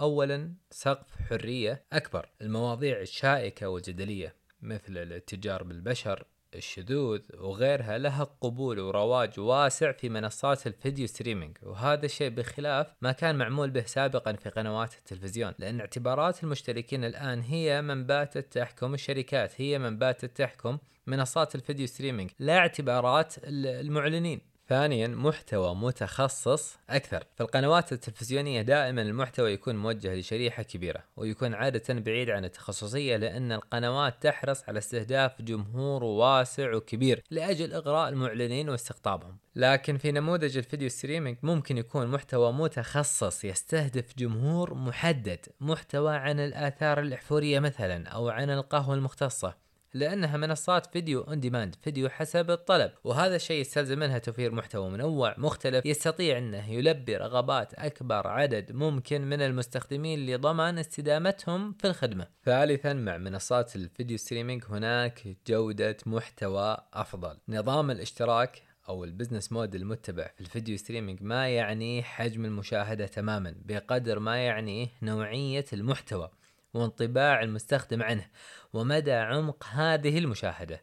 أولا 0.00 0.52
سقف 0.70 1.06
حرية 1.30 1.84
أكبر. 1.92 2.28
المواضيع 2.40 3.00
الشائكة 3.00 3.68
والجدلية. 3.68 4.43
مثل 4.64 4.98
الاتجار 4.98 5.62
بالبشر 5.62 6.24
الشذوذ 6.54 7.20
وغيرها 7.38 7.98
لها 7.98 8.24
قبول 8.40 8.80
ورواج 8.80 9.40
واسع 9.40 9.92
في 9.92 10.08
منصات 10.08 10.66
الفيديو 10.66 11.06
ستريمينج. 11.06 11.58
وهذا 11.62 12.06
الشيء 12.06 12.30
بخلاف 12.30 12.94
ما 13.02 13.12
كان 13.12 13.36
معمول 13.38 13.70
به 13.70 13.82
سابقا 13.82 14.32
في 14.32 14.48
قنوات 14.48 14.94
التلفزيون 14.94 15.52
لأن 15.58 15.80
اعتبارات 15.80 16.44
المشتركين 16.44 17.04
الآن 17.04 17.40
هي 17.40 17.82
من 17.82 18.06
باتت 18.06 18.52
تحكم 18.52 18.94
الشركات 18.94 19.60
هي 19.60 19.78
من 19.78 19.98
باتت 19.98 20.36
تحكم 20.36 20.78
منصات 21.06 21.54
ال 21.54 21.59
video 21.59 21.86
streaming 21.86 22.30
لا 22.38 22.58
اعتبارات 22.58 23.34
المعلنين. 23.44 24.53
ثانيا 24.68 25.08
محتوى 25.08 25.74
متخصص 25.74 26.76
أكثر. 26.90 27.24
في 27.34 27.40
القنوات 27.40 27.92
التلفزيونية 27.92 28.62
دائما 28.62 29.02
المحتوى 29.02 29.52
يكون 29.52 29.76
موجه 29.76 30.14
لشريحة 30.14 30.62
كبيرة 30.62 31.04
ويكون 31.16 31.54
عادة 31.54 31.94
بعيد 31.94 32.30
عن 32.30 32.44
التخصصية 32.44 33.16
لأن 33.16 33.52
القنوات 33.52 34.22
تحرص 34.22 34.68
على 34.68 34.78
استهداف 34.78 35.42
جمهور 35.42 36.04
واسع 36.04 36.74
وكبير 36.74 37.22
لأجل 37.30 37.72
إغراء 37.72 38.08
المعلنين 38.08 38.68
واستقطابهم. 38.68 39.36
لكن 39.56 39.98
في 39.98 40.12
نموذج 40.12 40.56
ال 40.56 40.61
video 40.61 40.88
streaming 40.88 41.36
ممكن 41.42 41.78
يكون 41.78 42.06
محتوى 42.06 42.52
متخصص 42.52 43.44
يستهدف 43.44 44.16
جمهور 44.18 44.74
محدد 44.74 45.46
محتوى 45.60 46.16
عن 46.16 46.40
الآثار 46.40 47.00
الإحفورية 47.00 47.60
مثلا 47.60 48.08
أو 48.08 48.28
عن 48.28 48.50
القهوة 48.50 48.94
المختصة. 48.94 49.63
لأنها 49.94 50.36
منصات 50.36 50.86
video 50.86 51.20
on 51.20 51.40
demand 51.40 51.74
فيديو 51.82 52.08
حسب 52.08 52.50
الطلب. 52.50 52.92
وهذا 53.04 53.36
الشيء 53.36 53.60
يستلزم 53.60 53.98
منها 53.98 54.18
توفير 54.18 54.52
محتوى 54.52 54.90
منوع 54.90 55.34
مختلف 55.38 55.86
يستطيع 55.86 56.38
أنه 56.38 56.70
يلبي 56.72 57.16
رغبات 57.16 57.74
أكبر 57.74 58.26
عدد 58.26 58.72
ممكن 58.72 59.20
من 59.20 59.42
المستخدمين 59.42 60.26
لضمان 60.26 60.78
استدامتهم 60.78 61.72
في 61.72 61.86
الخدمة. 61.86 62.26
ثالثا 62.44 62.92
مع 62.92 63.18
منصات 63.18 63.76
ال 63.76 63.83
video 63.83 64.16
streaming 64.16 64.64
هناك 64.68 65.36
جودة 65.46 65.96
محتوى 66.06 66.76
أفضل. 66.94 67.36
نظام 67.48 67.90
الاشتراك 67.90 68.62
أو 68.88 69.04
ال 69.04 69.09
business 69.09 69.52
model 69.52 69.82
المتبع 69.82 70.30
في 70.34 70.40
ال 70.40 70.46
video 70.46 70.76
streaming 70.76 71.22
ما 71.22 71.48
يعني 71.48 72.02
حجم 72.02 72.44
المشاهدة 72.44 73.06
تماما 73.06 73.54
بقدر 73.64 74.18
ما 74.18 74.36
يعني 74.36 74.90
نوعية 75.02 75.64
المحتوى. 75.72 76.30
وانطباع 76.74 77.42
المستخدم 77.42 78.02
عنه 78.02 78.26
ومدى 78.72 79.12
عمق 79.12 79.64
هذه 79.64 80.18
المشاهدة. 80.18 80.82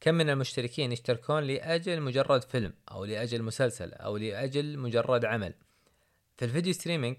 كم 0.00 0.14
من 0.14 0.30
المشتركين 0.30 0.92
يشتركون 0.92 1.42
لأجل 1.42 2.00
مجرد 2.00 2.42
فيلم 2.42 2.72
أو 2.90 3.04
لأجل 3.04 3.42
مسلسل 3.42 3.92
أو 3.92 4.16
لأجل 4.16 4.78
مجرد 4.78 5.24
عمل. 5.24 5.54
في 6.36 6.44
الفيديو 6.44 6.72
ستريمينج 6.72 7.18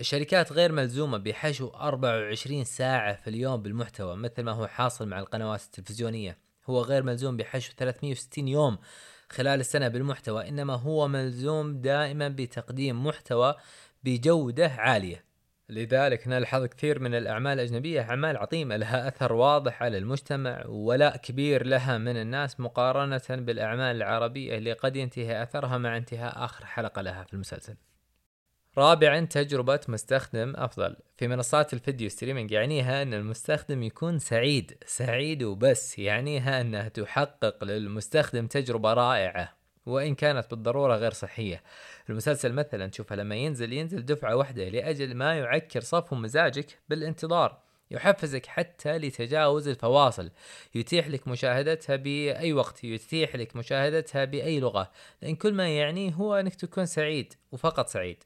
الشركات 0.00 0.52
غير 0.52 0.72
ملزومة 0.72 1.18
بحشو 1.18 1.68
24 1.68 2.64
ساعة 2.64 3.14
في 3.14 3.30
اليوم 3.30 3.62
بالمحتوى 3.62 4.16
مثل 4.16 4.42
ما 4.42 4.52
هو 4.52 4.66
حاصل 4.66 5.08
مع 5.08 5.18
القنوات 5.18 5.62
التلفزيونية. 5.62 6.38
هو 6.66 6.80
غير 6.80 7.02
ملزوم 7.02 7.36
بحشو 7.36 7.72
360 7.76 8.48
يوم 8.48 8.78
خلال 9.30 9.60
السنة 9.60 9.88
بالمحتوى 9.88 10.48
إنما 10.48 10.74
هو 10.74 11.08
ملزوم 11.08 11.80
دائما 11.80 12.28
بتقديم 12.28 13.06
محتوى 13.06 13.54
بجودة 14.04 14.68
عالية. 14.68 15.24
لذلك 15.68 16.28
نلحظ 16.28 16.64
كثير 16.64 16.98
من 16.98 17.14
الأعمال 17.14 17.52
الأجنبية 17.52 18.00
أعمال 18.00 18.36
عظيمة 18.36 18.76
لها 18.76 19.08
أثر 19.08 19.32
واضح 19.32 19.82
على 19.82 19.98
المجتمع 19.98 20.66
وولاء 20.66 21.16
كبير 21.16 21.66
لها 21.66 21.98
من 21.98 22.16
الناس 22.16 22.60
مقارنة 22.60 23.22
بالأعمال 23.30 23.96
العربية 23.96 24.58
اللي 24.58 24.72
قد 24.72 24.96
ينتهي 24.96 25.42
أثرها 25.42 25.78
مع 25.78 25.96
انتهاء 25.96 26.44
آخر 26.44 26.66
حلقة 26.66 27.02
لها 27.02 27.24
في 27.24 27.34
المسلسل. 27.34 27.76
رابعا 28.78 29.20
تجربة 29.20 29.80
مستخدم 29.88 30.56
أفضل. 30.56 30.96
في 31.16 31.28
منصات 31.28 31.72
الفيديو 31.72 32.08
ستريمينج 32.08 32.50
يعنيها 32.50 33.02
أن 33.02 33.14
المستخدم 33.14 33.82
يكون 33.82 34.18
سعيد 34.18 34.78
سعيد 34.86 35.42
وبس 35.42 35.98
يعنيها 35.98 36.60
أنها 36.60 36.88
تحقق 36.88 37.64
للمستخدم 37.64 38.46
تجربة 38.46 38.92
رائعة. 38.92 39.55
وإن 39.86 40.14
كانت 40.14 40.50
بالضرورة 40.50 40.96
غير 40.96 41.12
صحية. 41.12 41.62
المسلسل 42.10 42.52
مثلا 42.52 42.86
تشوفها 42.86 43.16
لما 43.16 43.34
ينزل 43.34 43.72
ينزل 43.72 44.04
دفعة 44.04 44.36
واحدة 44.36 44.68
لأجل 44.68 45.14
ما 45.14 45.34
يعكر 45.34 45.80
صفو 45.80 46.16
مزاجك 46.16 46.78
بالانتظار. 46.88 47.66
يحفزك 47.90 48.46
حتى 48.46 48.98
لتجاوز 48.98 49.68
الفواصل. 49.68 50.30
يتيح 50.74 51.08
لك 51.08 51.28
مشاهدتها 51.28 51.96
بأي 51.96 52.52
وقت. 52.52 52.84
يتيح 52.84 53.36
لك 53.36 53.56
مشاهدتها 53.56 54.24
بأي 54.24 54.60
لغة. 54.60 54.90
لأن 55.22 55.36
كل 55.36 55.54
ما 55.54 55.68
يعنيه 55.76 56.12
هو 56.12 56.34
أنك 56.34 56.54
تكون 56.54 56.86
سعيد 56.86 57.34
وفقط 57.52 57.88
سعيد. 57.88 58.24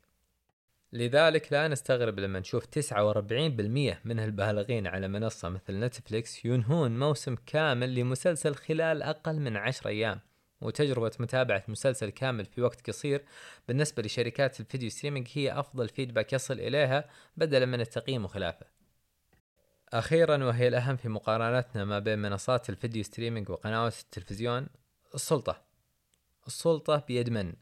لذلك 0.92 1.52
لا 1.52 1.68
نستغرب 1.68 2.20
لما 2.20 2.40
نشوف 2.40 2.66
49% 2.66 4.00
من 4.04 4.20
البالغين 4.20 4.86
على 4.86 5.08
منصة 5.08 5.48
مثل 5.48 5.80
نتفليكس 5.80 6.44
ينهون 6.44 6.98
موسم 6.98 7.36
كامل 7.46 7.94
لمسلسل 7.94 8.54
خلال 8.54 9.02
أقل 9.02 9.40
من 9.40 9.56
عشر 9.56 9.88
أيام. 9.88 10.20
وتجربة 10.60 11.12
متابعة 11.18 11.64
مسلسل 11.68 12.10
كامل 12.10 12.44
في 12.44 12.62
وقت 12.62 12.90
قصير 12.90 13.24
بالنسبة 13.68 14.02
لشركات 14.02 14.60
ال 14.60 14.65
video 14.65 14.90
streaming 14.90 15.28
هي 15.32 15.52
أفضل 15.52 15.88
feedback 15.88 16.32
يصل 16.32 16.60
إليها 16.60 17.10
بدلا 17.36 17.66
من 17.66 17.80
التقييم 17.80 18.24
وخلافه. 18.24 18.66
أخيرا 19.88 20.44
وهي 20.44 20.68
الأهم 20.68 20.96
في 20.96 21.08
مقارنتنا 21.08 21.84
ما 21.84 21.98
بين 21.98 22.18
منصات 22.18 22.70
ال 22.70 22.76
video 22.76 23.02
streaming 23.02 23.50
وقنوات 23.50 24.00
التلفزيون 24.00 24.66
السلطة. 25.14 25.62
السلطة 26.46 27.04
بيد 27.08 27.30
من؟ 27.30 27.52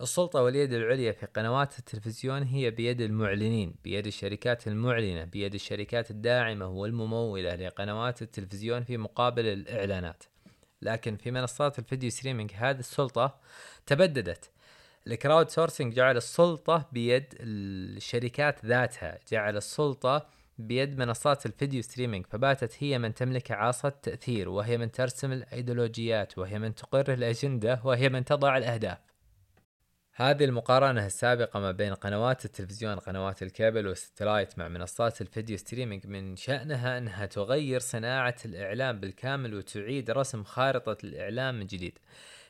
السلطة 0.00 0.42
واليد 0.42 0.72
العليا 0.72 1.12
في 1.12 1.26
قنوات 1.26 1.78
التلفزيون 1.78 2.42
هي 2.42 2.70
بيد 2.70 3.00
المعلنين 3.00 3.74
بيد 3.84 4.06
الشركات 4.06 4.68
المعلنة 4.68 5.24
بيد 5.24 5.54
الشركات 5.54 6.10
الداعمة 6.10 6.66
والممولة 6.68 7.54
لقنوات 7.54 8.22
التلفزيون 8.22 8.84
في 8.84 8.96
مقابل 8.96 9.46
الإعلانات. 9.46 10.24
لكن 10.82 11.16
في 11.16 11.30
منصات 11.30 11.78
ال 11.78 11.83
video 11.83 12.10
streaming 12.10 12.52
هذه 12.54 12.78
السلطة 12.78 13.34
تبددت. 13.86 14.50
ال 15.06 15.50
crowdsourcing 15.50 15.94
جعل 15.94 16.16
السلطة 16.16 16.88
بيد 16.92 17.34
الشركات 17.40 18.64
ذاتها 18.64 19.18
جعل 19.32 19.56
السلطة 19.56 20.26
بيد 20.58 20.98
منصات 20.98 21.46
ال 21.46 21.52
video 21.52 21.82
streaming 21.82 22.26
فباتت 22.26 22.82
هي 22.82 22.98
من 22.98 23.14
تملك 23.14 23.50
عصا 23.50 23.88
التأثير 23.88 24.48
وهي 24.48 24.78
من 24.78 24.92
ترسم 24.92 25.32
الأيديولوجيات 25.32 26.38
وهي 26.38 26.58
من 26.58 26.74
تقر 26.74 27.12
الأجندة 27.12 27.80
وهي 27.84 28.08
من 28.08 28.24
تضع 28.24 28.56
الأهداف. 28.56 29.07
هذه 30.20 30.44
المقارنة 30.44 31.06
السابقة 31.06 31.60
ما 31.60 31.72
بين 31.72 31.94
قنوات 31.94 32.44
التلفزيون 32.44 32.98
قنوات 32.98 33.42
الكابل 33.42 33.86
وال 33.86 33.99
satellite 33.99 34.58
مع 34.58 34.68
منصات 34.68 35.20
ال 35.20 35.26
video 35.26 35.56
streaming 35.56 36.06
من 36.06 36.36
شأنها 36.36 36.98
أنها 36.98 37.26
تغير 37.26 37.80
صناعة 37.80 38.34
الإعلام 38.44 39.00
بالكامل 39.00 39.54
وتعيد 39.54 40.10
رسم 40.10 40.44
خارطة 40.44 40.96
الإعلام 41.04 41.58
من 41.58 41.66
جديد. 41.66 41.98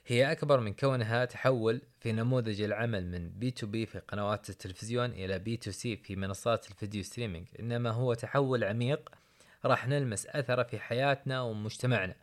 هي 0.06 0.32
أكبر 0.32 0.60
من 0.60 0.72
كونها 0.72 1.24
تحول 1.24 1.80
في 2.00 2.12
نموذج 2.12 2.60
العمل 2.60 3.06
من 3.06 3.30
B 3.30 3.50
to 3.50 3.66
B 3.66 3.86
في 3.86 3.98
قنوات 3.98 4.50
التلفزيون 4.50 5.10
إلى 5.10 5.38
B 5.38 5.56
to 5.56 5.70
C 5.70 5.96
في 5.96 6.16
منصات 6.16 6.70
ال 6.70 6.75
video 6.75 7.02
streaming. 7.02 7.46
إنما 7.60 7.90
هو 7.90 8.14
تحول 8.14 8.64
عميق 8.64 9.10
راح 9.64 9.88
نلمس 9.88 10.26
أثره 10.26 10.62
في 10.62 10.78
حياتنا 10.78 11.40
ومجتمعنا. 11.40 12.14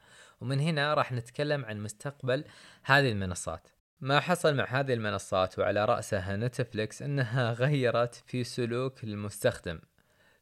ومن 0.42 0.60
هنا 0.60 0.94
راح 0.94 1.12
نتكلم 1.12 1.66
عن 1.66 1.84
مستقبل 1.84 2.44
هذه 2.84 3.12
المنصات. 3.12 3.75
ما 4.02 4.20
حصل 4.20 4.56
مع 4.56 4.66
هذه 4.66 4.94
المنصات 4.94 5.60
وعلى 5.60 5.86
رأسها 5.86 6.36
نتفليكس 6.36 7.02
أنها 7.02 7.54
غيرت 7.54 8.16
في 8.16 8.44
سلوك 8.44 9.04
المستخدم. 9.04 9.80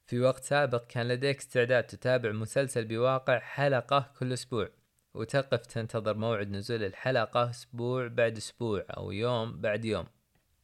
في 0.05 0.19
وقت 0.19 0.43
سابق 0.43 0.87
كان 0.87 1.07
لديك 1.07 1.37
استعداد 1.37 1.83
تتابع 1.83 2.31
مسلسل 2.31 2.85
بواقع 2.85 3.39
حلقة 3.39 4.11
كل 4.19 4.33
أسبوع 4.33 4.69
وتقف 5.13 5.65
تنتظر 5.65 6.17
موعد 6.17 6.51
نزول 6.51 6.83
الحلقة 6.83 7.49
أسبوع 7.49 8.07
بعد 8.07 8.37
أسبوع 8.37 8.85
أو 8.89 9.11
يوم 9.11 9.61
بعد 9.61 9.85
يوم. 9.85 10.05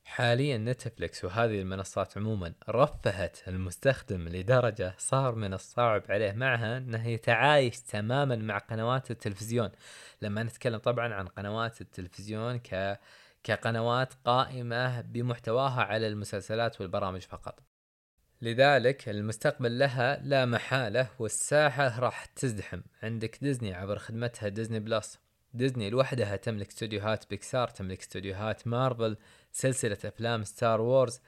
حاليا 0.10 0.58
نتفلكس 0.58 1.25
وهذه 1.25 1.62
المنصات 1.62 2.18
عموما 2.18 2.54
رفهت 2.70 3.38
المستخدم 3.48 4.30
لدرجة 4.30 4.94
صار 4.98 5.36
من 5.36 5.54
الصعب 5.54 6.04
عليه 6.10 6.32
معها 6.32 6.78
إنه 6.78 7.08
يتعايش 7.08 7.80
تماما 7.80 8.36
مع 8.36 8.58
قنوات 8.58 9.12
التلفزيون. 9.12 9.70
لما 10.22 10.44
نتكلم 10.44 10.78
طبعا 10.78 11.13
عن 11.13 11.28
قنوات 11.28 11.82
التلفزيون 11.82 12.58
ك 12.58 13.00
كقنوات 13.44 14.13
قائمة 14.25 15.01
بمحتواها 15.01 15.82
على 15.82 16.08
المسلسلات 16.08 16.82
والبرامج 16.82 17.22
فقط. 17.22 17.60
لذلك 18.42 19.10
المستقبل 19.10 19.80
لها 19.80 20.20
لا 20.24 20.46
محالة 20.46 21.10
والساحة 21.20 22.00
راح 22.00 22.25
تزدحم. 22.25 22.82
عندك 23.04 23.38
ديزني 23.42 23.74
عبر 23.74 23.98
خدمتها 24.00 24.50
Disney 24.50 24.79
Plus. 24.79 25.19
ديزني 25.53 25.89
لوحدها 25.89 26.36
تملك 26.36 26.68
استوديوهات 26.68 27.29
بيكسار 27.29 27.68
تملك 27.68 28.00
استوديوهات 28.00 28.68
مارفل 28.68 29.18
سلسلة 29.51 29.98
أفلام 30.06 30.44
Star 30.43 30.81
Wars 30.81 31.19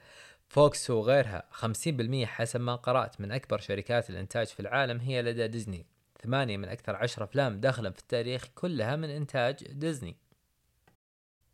فوكس 0.48 0.90
وغيرها. 0.90 1.42
50% 1.52 2.24
حسب 2.24 2.60
ما 2.60 2.76
قرأت 2.76 3.20
من 3.20 3.32
أكبر 3.32 3.58
شركات 3.58 4.10
الإنتاج 4.10 4.46
في 4.46 4.60
العالم 4.60 5.00
هي 5.00 5.22
لدى 5.22 5.48
ديزني. 5.48 5.86
ثمانية 6.22 6.56
من 6.56 6.68
أكثر 6.68 6.96
عشر 6.96 7.24
أفلام 7.24 7.60
دخلا 7.60 7.90
في 7.90 7.98
التاريخ 7.98 8.46
كلها 8.54 8.96
من 8.96 9.10
إنتاج 9.10 9.64
ديزني. 9.72 10.16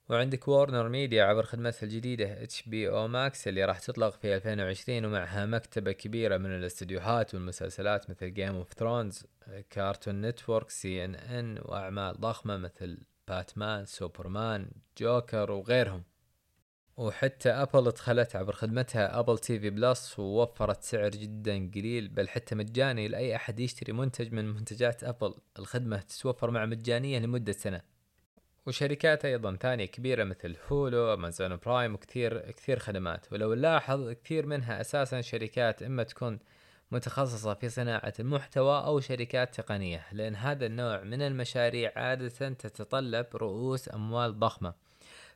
وعندك 0.08 0.48
وورنر 0.48 0.88
ميديا 0.88 1.24
عبر 1.24 1.42
خدمتها 1.42 1.82
الجديدة 1.82 2.42
HBO 2.42 2.88
Max 2.88 3.48
اللي 3.48 3.64
راح 3.64 3.78
تطلق 3.78 4.16
في 4.16 4.36
2020 4.36 5.04
ومعها 5.04 5.46
مكتبة 5.46 5.92
كبيرة 5.92 6.36
من 6.36 6.56
الاستديوهات 6.56 7.34
والمسلسلات 7.34 8.10
مثل 8.10 8.34
Game 8.34 8.54
of 8.54 8.72
Thrones 8.72 9.26
Cartoon 9.70 10.20
Network 10.20 10.70
CNN 10.70 11.58
وأعمال 11.62 12.20
ضخمة 12.20 12.56
مثل 12.56 12.98
باتمان 13.28 13.84
سوبرمان 13.84 14.70
جوكر 14.98 15.50
وغيرهم. 15.50 16.02
وحتى 16.96 17.50
ابل 17.50 17.90
دخلت 17.90 18.36
عبر 18.36 18.52
خدمتها 18.52 19.18
Apple 19.18 19.38
TV 19.38 19.70
Plus 19.70 20.18
ووفرت 20.18 20.82
سعر 20.82 21.10
جدا 21.10 21.70
قليل 21.74 22.08
بل 22.08 22.28
حتى 22.28 22.54
مجاني 22.54 23.08
لأي 23.08 23.36
أحد 23.36 23.60
يشتري 23.60 23.92
منتج 23.92 24.32
من 24.32 24.54
منتجات 24.54 25.04
ابل 25.04 25.34
الخدمة 25.58 25.96
تتوفر 25.96 26.50
معه 26.50 26.66
مجانية 26.66 27.18
لمدة 27.18 27.52
سنة. 27.52 27.97
وشركات 28.68 29.24
أيضا 29.24 29.56
ثانية 29.56 29.84
كبيرة 29.84 30.24
مثل 30.24 30.56
Hulu 30.68 31.14
Amazon 31.14 31.56
Prime 31.56 31.94
وكثير 31.94 32.50
كثير 32.50 32.78
خدمات. 32.78 33.32
ولو 33.32 33.54
نلاحظ 33.54 34.10
كثير 34.10 34.46
منها 34.46 34.80
أساسا 34.80 35.20
شركات 35.20 35.82
إما 35.82 36.02
تكون 36.02 36.38
متخصصة 36.92 37.54
في 37.54 37.68
صناعة 37.68 38.12
المحتوى 38.20 38.78
أو 38.84 39.00
شركات 39.00 39.54
تقنية 39.54 40.06
لأن 40.12 40.36
هذا 40.36 40.66
النوع 40.66 41.02
من 41.02 41.22
المشاريع 41.22 41.92
عادة 41.96 42.48
تتطلب 42.48 43.26
رؤوس 43.34 43.94
أموال 43.94 44.38
ضخمة. 44.38 44.74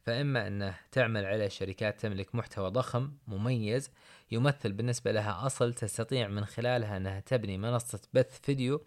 فإما 0.02 0.46
أنه 0.46 0.74
تعمل 0.92 1.24
على 1.24 1.50
شركات 1.50 2.00
تملك 2.00 2.34
محتوى 2.34 2.70
ضخم 2.70 3.12
مميز 3.28 3.90
يمثل 4.30 4.72
بالنسبة 4.72 5.12
لها 5.12 5.46
أصل 5.46 5.74
تستطيع 5.74 6.28
من 6.28 6.44
خلالها 6.44 6.96
أنها 6.96 7.20
تبني 7.20 7.58
منصة 7.58 8.00
بث 8.14 8.40
فيديو 8.40 8.82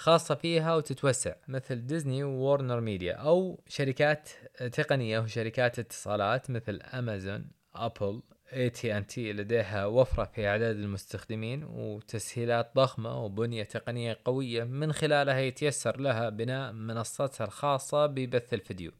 خاصة 0.00 0.34
فيها 0.34 0.74
وتتوسع 0.74 1.34
مثل 1.48 1.86
ديزني 1.86 2.24
وورنر 2.24 2.80
ميديا 2.80 3.14
أو 3.14 3.64
شركات 3.68 4.28
تقنية 4.72 5.18
وشركات 5.18 5.78
اتصالات 5.78 6.50
مثل 6.50 6.80
أمازون 6.82 7.50
أبل 7.74 8.22
اي 8.52 8.70
تي 8.70 8.96
ان 8.96 9.06
تي 9.06 9.32
لديها 9.32 9.86
وفرة 9.86 10.24
في 10.24 10.48
أعداد 10.48 10.76
المستخدمين 10.76 11.64
وتسهيلات 11.64 12.72
ضخمة 12.76 13.24
وبنية 13.24 13.62
تقنية 13.62 14.18
قوية 14.24 14.64
من 14.64 14.92
خلالها 14.92 15.38
يتيسر 15.38 16.00
لها 16.00 16.28
بناء 16.28 16.72
منصتها 16.72 17.44
الخاصة 17.44 18.06
ببث 18.06 18.54
الفيديو. 18.54 18.92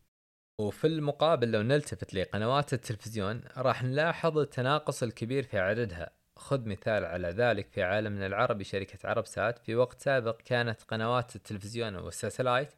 وفي 0.61 0.87
المقابل 0.87 1.50
لو 1.50 1.62
نلتفت 1.62 2.14
لقنوات 2.14 2.73
التلفزيون 2.73 3.42
راح 3.57 3.83
نلاحظ 3.83 4.38
التناقص 4.38 5.02
الكبير 5.02 5.42
في 5.42 5.59
عددها. 5.59 6.20
خذ 6.40 6.68
مثال 6.68 7.04
على 7.04 7.28
ذلك. 7.28 7.68
في 7.68 7.82
عالمنا 7.82 8.26
العربي 8.26 8.64
شركة 8.64 9.08
عرب 9.08 9.26
سات 9.26 9.58
في 9.58 9.74
وقت 9.74 10.00
سابق 10.00 10.40
كانت 10.44 10.82
قنوات 10.82 11.36
التلفزيون 11.36 11.96
وال 11.97 12.10
satellite 12.10 12.73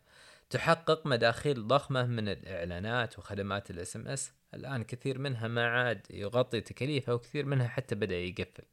تحقق 0.50 1.06
مداخيل 1.06 1.66
ضخمة 1.66 2.06
من 2.06 2.28
الإعلانات 2.28 3.18
وخدمات 3.18 3.70
ال 3.70 3.96
SMS. 3.96 4.32
الآن 4.54 4.84
كثير 4.84 5.18
منها 5.18 5.48
ما 5.48 5.68
عاد 5.68 6.06
يغطي 6.10 6.60
تكاليفها 6.60 7.14
وكثير 7.14 7.46
منها 7.46 7.68
حتى 7.68 7.94
بدأ 7.94 8.16
يقفل. 8.16 8.64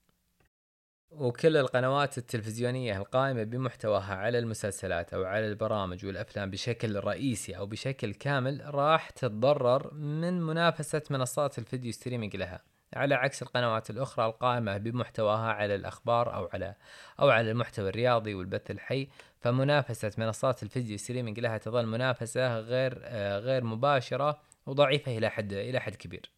وكل 1.12 1.58
القنوات 1.58 2.18
التلفزيونية 2.18 2.98
القائمة 2.98 3.44
بمحتواها 3.44 4.16
على 4.16 4.40
المسلسلات 4.40 5.14
أو 5.14 5.24
على 5.24 5.48
البرامج 5.48 6.06
والأفلام 6.06 6.50
بشكل 6.50 6.96
رئيسي 6.96 7.58
أو 7.58 7.66
بشكل 7.66 8.14
كامل 8.14 8.62
راح 8.66 9.10
تتضرر 9.10 9.94
من 9.94 10.42
منافسة 10.42 11.02
منصات 11.10 11.60
الـ 11.60 11.65
video 11.65 11.92
streaming 11.92 12.36
لها. 12.36 12.69
على 12.94 13.16
عكس 13.16 13.42
القنوات 13.44 13.90
الأخرى 13.90 14.26
القائمة 14.26 14.78
بمحتواها 14.78 15.52
على 15.54 15.76
الأخبار 15.76 16.36
أو 16.36 16.50
على 16.54 16.76
أو 17.20 17.30
على 17.30 17.52
المحتوى 17.52 17.90
الرياضي 17.90 18.34
والبث 18.34 18.72
الحي 18.72 19.08
فمنافسة 19.40 20.12
منصات 20.18 20.64
الـ 20.64 20.69
video 20.69 20.98
streaming 20.98 21.40
لها 21.40 21.58
تظل 21.58 21.86
منافسة 21.86 22.60
غير 22.60 23.00
آه 23.04 23.40
غير 23.40 23.64
مباشرة 23.64 24.42
وضعيفة 24.66 25.18
إلى 25.18 25.30
حد 25.30 25.54
إلى 25.54 25.80
حد 25.80 25.96
كبير. 25.96 26.32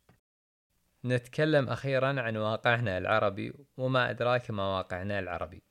نتكلم 1.06 1.70
أخيرا 1.70 2.22
عن 2.22 2.38
واقعنا 2.38 2.98
العربي 2.98 3.54
وما 3.78 4.10
أدراك 4.10 4.52
ما 4.52 4.78
واقعنا 4.78 5.20
العربي 5.20 5.62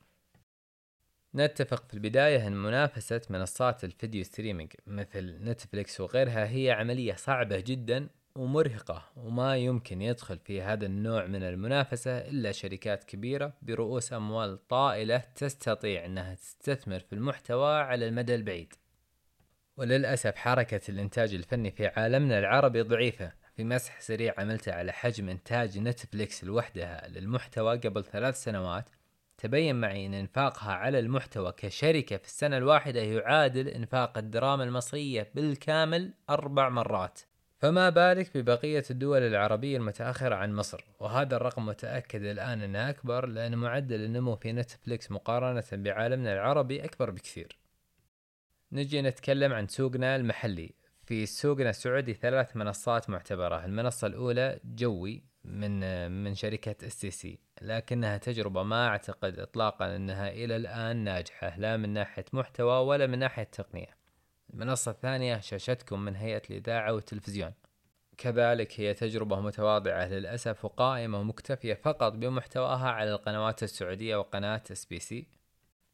نتفق 1.35 1.87
في 1.87 1.93
البداية 1.93 2.47
أن 2.47 2.63
منافسة 2.63 3.21
منصات 3.29 3.83
الـ 3.83 3.90
video 3.90 4.23
streaming 4.23 4.73
مثل 4.87 5.37
نتفليكس 5.43 6.01
وغيرها 6.01 6.49
هي 6.49 6.71
عملية 6.71 7.13
صعبة 7.13 7.59
جدا 7.59 8.09
ومرهقة 8.35 9.03
وما 9.15 9.57
يمكن 9.57 10.01
يدخل 10.01 10.39
في 10.39 10.61
هذا 10.61 10.85
النوع 10.85 11.25
من 11.25 11.43
المنافسة 11.43 12.17
إلا 12.17 12.51
شركات 12.51 13.03
كبيرة 13.03 13.53
برؤوس 13.61 14.13
أموال 14.13 14.67
طائلة 14.67 15.17
تستطيع 15.35 16.05
أنها 16.05 16.35
تستثمر 16.35 16.99
في 16.99 17.13
المحتوى 17.13 17.73
على 17.73 18.07
المدى 18.07 18.35
البعيد. 18.35 18.73
وللأسف 19.77 20.35
حركة 20.35 20.81
الإنتاج 20.89 21.33
الفني 21.33 21.71
في 21.71 21.87
عالمنا 21.87 22.39
العربي 22.39 22.81
ضعيفة 22.81 23.31
في 23.55 23.63
مسح 23.63 24.01
سريع 24.01 24.33
عملته 24.37 24.73
على 24.73 24.91
حجم 24.91 25.29
إنتاج 25.29 25.79
نتفليكس 25.79 26.43
لوحدها 26.43 27.07
للمحتوى 27.07 27.77
قبل 27.77 28.03
ثلاث 28.03 28.43
سنوات. 28.43 28.89
تبين 29.37 29.75
معي 29.75 30.05
أن 30.05 30.13
إنفاقها 30.13 30.73
على 30.73 30.99
المحتوى 30.99 31.51
كشركة 31.51 32.17
في 32.17 32.25
السنة 32.25 32.57
الواحدة 32.57 33.01
يعادل 33.01 33.67
إنفاق 33.67 34.17
الدراما 34.17 34.63
المصرية 34.63 35.31
بالكامل 35.35 36.13
أربع 36.29 36.69
مرات. 36.69 37.19
فما 37.61 37.89
بالك 37.89 38.37
ببقية 38.37 38.83
الدول 38.91 39.21
العربية 39.21 39.77
المتأخرة 39.77 40.35
عن 40.35 40.53
مصر؟ 40.53 40.85
وهذا 40.99 41.35
الرقم 41.35 41.65
متأكد 41.65 42.23
الآن 42.23 42.61
أنه 42.61 42.89
أكبر 42.89 43.25
لأن 43.25 43.57
معدل 43.57 44.03
النمو 44.03 44.35
في 44.35 44.51
نتفليكس 44.51 45.11
مقارنة 45.11 45.63
بعالمنا 45.71 46.33
العربي 46.33 46.85
أكبر 46.85 47.09
بكثير. 47.09 47.57
نجي 48.71 49.01
نتكلم 49.01 49.53
عن 49.53 49.67
سوقنا 49.67 50.15
المحلي. 50.15 50.71
في 51.05 51.25
سوقنا 51.25 51.69
السعودي 51.69 52.13
ثلاث 52.13 52.55
منصات 52.55 53.09
معتبرة. 53.09 53.65
المنصة 53.65 54.07
الأولى 54.07 54.59
جوي 54.65 55.23
من 55.43 56.11
من 56.23 56.35
شركة 56.35 56.87
اس 56.87 56.99
تي 56.99 57.11
سي 57.11 57.39
لكنها 57.61 58.17
تجربة 58.17 58.63
ما 58.63 58.87
أعتقد 58.87 59.39
إطلاقا 59.39 59.95
أنها 59.95 60.29
إلى 60.29 60.55
الآن 60.55 60.97
ناجحة 60.97 61.59
لا 61.59 61.77
من 61.77 61.89
ناحية 61.89 62.25
محتوى 62.33 62.85
ولا 62.85 63.07
من 63.07 63.19
ناحية 63.19 63.43
تقنية. 63.43 64.00
المنصة 64.53 64.91
الثانية 64.91 65.39
شاشتكم 65.39 65.99
من 65.99 66.15
هيئة 66.15 66.41
الإذاعة 66.49 66.93
والتلفزيون. 66.93 67.53
كذلك 68.17 68.79
هي 68.79 68.93
تجربة 68.93 69.39
متواضعة 69.39 70.07
للأسف 70.07 70.65
وقائمة 70.65 71.19
ومكتفية 71.19 71.73
فقط 71.73 72.13
بمحتواها 72.13 72.89
على 72.89 73.11
القنوات 73.11 73.63
السعودية 73.63 74.15
وقناة 74.15 74.61
اس 74.71 74.85
بي 74.85 74.99
سي 74.99 75.27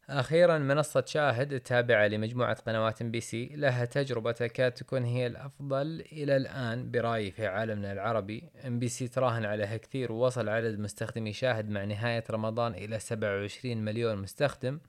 أخيرا 0.10 0.58
منصة 0.58 1.04
شاهد 1.06 1.54
التابعة 1.54 2.08
لمجموعة 2.08 2.56
قنوات 2.56 3.02
ام 3.02 3.12
بي 3.12 3.20
سي 3.20 3.46
لها 3.56 3.86
تجربة 3.86 4.32
تكاد 4.32 4.72
تكون 4.72 5.04
هي 5.04 5.28
الأفضل 5.28 6.04
إلى 6.12 6.38
الآن 6.38 6.92
برأيي 6.92 7.32
في 7.32 7.48
عالمنا 7.48 7.94
العربي. 7.94 8.44
ام 8.68 8.80
بي 8.80 8.88
سي 8.88 9.08
تراهن 9.08 9.46
عليها 9.46 9.78
كثير 9.78 10.12
ووصل 10.12 10.50
عدد 10.50 10.80
مستخدمي 10.80 11.34
شاهد 11.34 11.70
مع 11.70 11.84
نهاية 11.84 12.24
رمضان 12.32 12.74
إلى 12.74 13.00
27 13.00 13.78
مليون 13.78 14.18
مستخدم. 14.18 14.80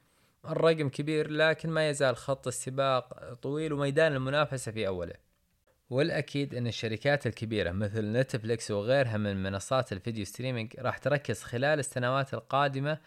الرقم 0.45 0.89
كبير 0.89 1.31
لكن 1.31 1.71
ما 1.71 1.89
يزال 1.89 2.17
خط 2.17 2.47
السباق 2.47 3.35
طويل 3.35 3.73
وميدان 3.73 4.13
المنافسة 4.13 4.73
في 4.73 4.87
أوله. 4.87 5.15
والأكيد 5.91 6.55
أن 6.55 6.67
الشركات 6.67 7.27
الكبيرة 7.27 7.71
مثل 7.71 8.13
نتفليكس 8.13 8.71
وغيرها 8.71 9.17
من 9.17 9.43
منصات 9.43 9.93
الـ 9.93 9.98
video 9.98 10.25
streaming 10.25 10.77
راح 10.79 10.99
تركز 10.99 11.43
خلال 11.43 11.79
السنوات 11.79 12.35
القادمة 12.35 12.99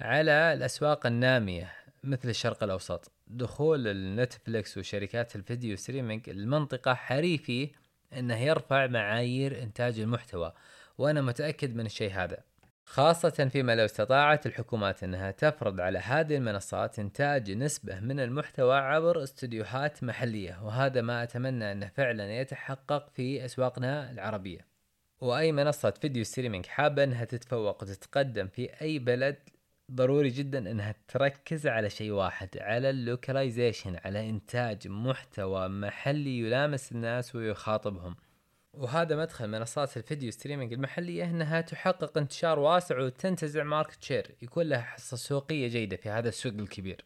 على 0.00 0.52
الأسواق 0.52 1.06
النامية 1.06 1.72
مثل 2.04 2.28
الشرق 2.28 2.62
الأوسط. 2.62 3.12
دخول 3.26 3.88
النتفليكس 3.88 4.78
وشركات 4.78 5.36
الـ 5.36 5.43
video 5.43 5.76
streaming 5.76 6.28
المنطقة 6.28 6.94
حري 6.94 7.40
في 7.40 7.70
أنه 8.12 8.36
يرفع 8.38 8.86
معايير 8.86 9.62
إنتاج 9.62 10.00
المحتوى 10.00 10.52
وأنا 10.98 11.20
متأكد 11.20 11.76
من 11.76 11.86
الشيء 11.86 12.12
هذا. 12.12 12.47
خاصة 12.88 13.48
فيما 13.52 13.74
لو 13.74 13.84
استطاعت 13.84 14.46
الحكومات 14.46 15.02
أنها 15.02 15.30
تفرض 15.30 15.80
على 15.80 15.98
هذه 15.98 16.36
المنصات 16.36 16.98
إنتاج 16.98 17.50
نسبة 17.50 18.00
من 18.00 18.20
المحتوى 18.20 18.76
عبر 18.76 19.22
استديوهات 19.22 20.04
محلية 20.04 20.64
وهذا 20.64 21.00
ما 21.00 21.22
أتمنى 21.22 21.72
أنه 21.72 21.88
فعلا 21.88 22.40
يتحقق 22.40 23.08
في 23.08 23.44
أسواقنا 23.44 24.10
العربية. 24.10 24.66
وأي 25.20 25.52
منصة 25.52 25.90
video 25.90 26.24
streaming 26.24 26.66
حابة 26.66 27.04
أنها 27.04 27.24
تتفوق 27.24 27.82
وتتقدم 27.82 28.48
في 28.48 28.82
أي 28.82 28.98
بلد 28.98 29.36
ضروري 29.92 30.28
جدا 30.28 30.70
أنها 30.70 30.94
تركز 31.08 31.66
على 31.66 31.90
شيء 31.90 32.10
واحد 32.10 32.48
على 32.58 32.90
ال 32.90 32.98
localization 32.98 33.96
على 34.04 34.30
إنتاج 34.30 34.88
محتوى 34.88 35.68
محلي 35.68 36.38
يلامس 36.38 36.92
الناس 36.92 37.34
ويخاطبهم. 37.34 38.16
وهذا 38.72 39.16
مدخل 39.16 39.48
منصات 39.48 39.96
الـ 39.96 40.02
video 40.02 40.30
streaming 40.30 40.72
المحلية 40.72 41.24
إنها 41.24 41.60
تحقق 41.60 42.18
انتشار 42.18 42.58
واسع 42.58 42.98
وتنتزع 42.98 43.62
market 43.62 44.04
share 44.04 44.34
يكون 44.42 44.66
لها 44.66 44.80
حصة 44.80 45.16
سوقية 45.16 45.68
جيدة 45.68 45.96
في 45.96 46.08
هذا 46.08 46.28
السوق 46.28 46.52
الكبير. 46.52 47.04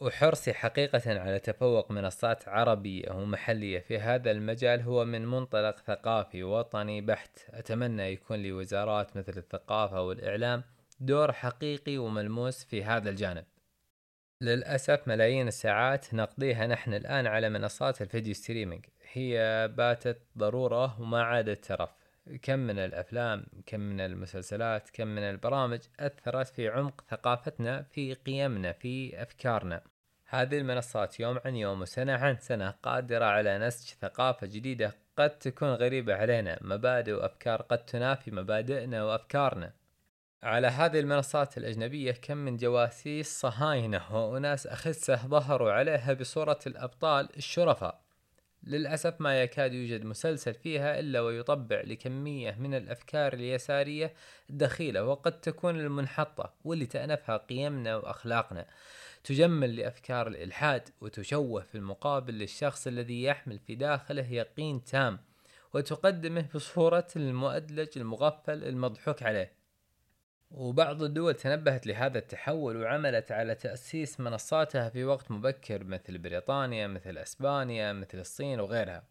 وحرصي 0.00 0.52
حقيقة 0.52 1.20
على 1.20 1.38
تفوق 1.38 1.90
منصات 1.90 2.48
عربية 2.48 3.12
ومحلية 3.12 3.78
في 3.78 3.98
هذا 3.98 4.30
المجال 4.30 4.80
هو 4.80 5.04
من 5.04 5.26
منطلق 5.26 5.78
ثقافي 5.86 6.42
وطني 6.42 7.00
بحت. 7.00 7.38
أتمنى 7.50 8.02
يكون 8.02 8.42
لوزارات 8.42 9.16
مثل 9.16 9.32
الثقافة 9.36 10.02
والإعلام 10.02 10.64
دور 11.00 11.32
حقيقي 11.32 11.98
وملموس 11.98 12.64
في 12.64 12.84
هذا 12.84 13.10
الجانب. 13.10 13.44
للأسف 14.40 15.08
ملايين 15.08 15.48
الساعات 15.48 16.14
نقضيها 16.14 16.66
نحن 16.66 16.94
الآن 16.94 17.26
على 17.26 17.48
منصات 17.48 18.02
الـ 18.02 18.07
video 18.07 18.34
streaming. 18.34 18.84
هي 19.12 19.68
باتت 19.76 20.18
ضرورة 20.38 21.00
وما 21.00 21.22
عادت 21.22 21.64
ترف. 21.64 21.90
كم 22.42 22.58
من 22.58 22.78
الأفلام 22.78 23.46
كم 23.66 23.80
من 23.80 24.00
المسلسلات 24.00 24.90
كم 24.90 25.06
من 25.06 25.22
البرامج 25.22 25.80
أثرت 26.00 26.46
في 26.46 26.68
عمق 26.68 27.04
ثقافتنا 27.10 27.82
في 27.82 28.14
قيمنا 28.14 28.72
في 28.72 29.22
أفكارنا. 29.22 29.82
هذه 30.26 30.58
المنصات 30.58 31.20
يوم 31.20 31.40
عن 31.44 31.56
يوم 31.56 31.80
وسنة 31.80 32.12
عن 32.12 32.36
سنة 32.36 32.70
قادرة 32.70 33.24
على 33.24 33.58
نسج 33.58 33.94
ثقافة 34.00 34.46
جديدة 34.46 34.94
قد 35.16 35.38
تكون 35.38 35.68
غريبة 35.68 36.14
علينا. 36.14 36.58
مبادئ 36.60 37.12
وأفكار 37.12 37.62
قد 37.62 37.84
تنافي 37.84 38.30
مبادئنا 38.30 39.04
وأفكارنا. 39.04 39.72
على 40.42 40.66
هذه 40.66 41.00
المنصات 41.00 41.58
الأجنبية 41.58 42.12
كم 42.12 42.36
من 42.36 42.56
جواسيس 42.56 43.40
صهاينة 43.40 44.26
وأناس 44.26 44.66
أخسة 44.66 45.16
ظهروا 45.26 45.72
عليها 45.72 46.12
بصورة 46.12 46.58
الأبطال 46.66 47.28
الشرفاء. 47.36 48.01
للأسف 48.64 49.20
ما 49.20 49.42
يكاد 49.42 49.72
يوجد 49.72 50.04
مسلسل 50.04 50.54
فيها 50.54 51.00
إلا 51.00 51.20
ويطبع 51.20 51.80
لكمية 51.80 52.56
من 52.58 52.74
الأفكار 52.74 53.32
اليسارية 53.32 54.14
الدخيلة 54.50 55.04
وقد 55.04 55.40
تكون 55.40 55.80
المنحطة 55.80 56.52
واللي 56.64 56.86
تأنفها 56.86 57.36
قيمنا 57.36 57.96
وأخلاقنا. 57.96 58.66
تجمل 59.24 59.76
لأفكار 59.76 60.26
الإلحاد 60.26 60.88
وتشوه 61.00 61.62
في 61.62 61.74
المقابل 61.74 62.34
للشخص 62.34 62.86
الذي 62.86 63.22
يحمل 63.22 63.58
في 63.58 63.74
داخله 63.74 64.32
يقين 64.32 64.84
تام 64.84 65.18
وتقدمه 65.74 66.44
بصورة 66.54 67.08
المؤدلج 67.16 67.88
المغفل 67.96 68.64
المضحوك 68.64 69.22
عليه. 69.22 69.61
وبعض 70.54 71.02
الدول 71.02 71.34
تنبهت 71.34 71.86
لهذا 71.86 72.18
التحول 72.18 72.76
وعملت 72.76 73.32
على 73.32 73.54
تأسيس 73.54 74.20
منصاتها 74.20 74.88
في 74.88 75.04
وقت 75.04 75.30
مبكر 75.30 75.84
مثل 75.84 76.18
بريطانيا 76.18 76.86
مثل 76.86 77.18
إسبانيا 77.18 77.92
مثل 77.92 78.18
الصين 78.18 78.60
وغيرها. 78.60 79.02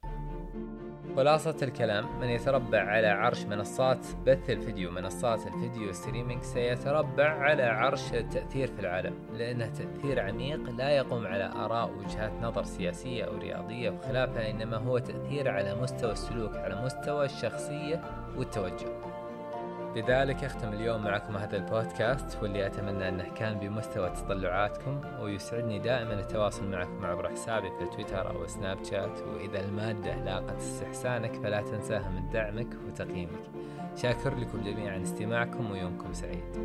خلاصة 1.16 1.58
الكلام 1.62 2.20
من 2.20 2.30
يتربع 2.30 2.80
على 2.80 3.08
عرش 3.08 3.46
منصات 3.46 4.06
بث 4.26 4.50
الفيديو 4.50 4.92
منصات 4.92 5.48
الـ 5.48 5.55
video 5.55 5.94
streaming 5.94 6.44
سيتربع 6.44 7.30
على 7.30 7.64
عرش 7.64 8.14
التأثير 8.14 8.68
في 8.68 8.80
العالم 8.80 9.14
لأنه 9.34 9.66
تأثير 9.66 10.20
عميق 10.20 10.70
لا 10.70 10.90
يقوم 10.90 11.28
على 11.28 11.46
آراء 11.46 11.92
وجهات 11.98 12.32
نظر 12.42 12.64
سياسية 12.64 13.24
أو 13.24 13.38
رياضية 13.38 13.90
وخلافها 13.90 14.50
إنما 14.50 14.78
هو 14.78 15.00
تأثير 15.00 15.50
على 15.50 15.76
مستوى 15.76 16.12
السلوك 16.12 16.56
على 16.56 16.86
مستوى 16.86 17.26
الشخصية 17.26 18.02
والتوجه. 18.38 19.11
بذلك 19.96 20.44
أختم 20.44 20.74
اليوم 20.74 21.04
معكم 21.04 21.38
هذا 21.38 21.58
البودكاست 21.58 22.38
واللي 22.42 22.66
أتمنى 22.66 23.10
أنه 23.10 23.24
كان 23.36 23.60
بمستوى 23.60 24.10
تطلعاتكم 24.10 25.02
ويسعدني 25.22 25.80
دائما 25.80 26.14
التواصل 26.14 26.72
معكم 26.72 27.06
عبر 27.06 27.30
حسابي 27.30 27.70
في 27.70 27.86
تويتر 27.96 28.30
أو 28.30 28.48
سناب 28.48 28.84
شات. 28.84 29.22
وإذا 29.22 29.60
المادة 29.60 30.16
لاقت 30.16 30.58
استحسانك 30.58 31.36
فلا 31.36 31.62
تنساها 31.62 32.10
من 32.10 32.30
دعمك 32.30 32.68
وتقييمك. 32.88 33.44
شاكر 33.96 34.36
لكم 34.36 34.64
جميعا 34.64 35.02
استماعكم 35.02 35.72
ويومكم 35.72 36.14
سعيد. 36.14 36.58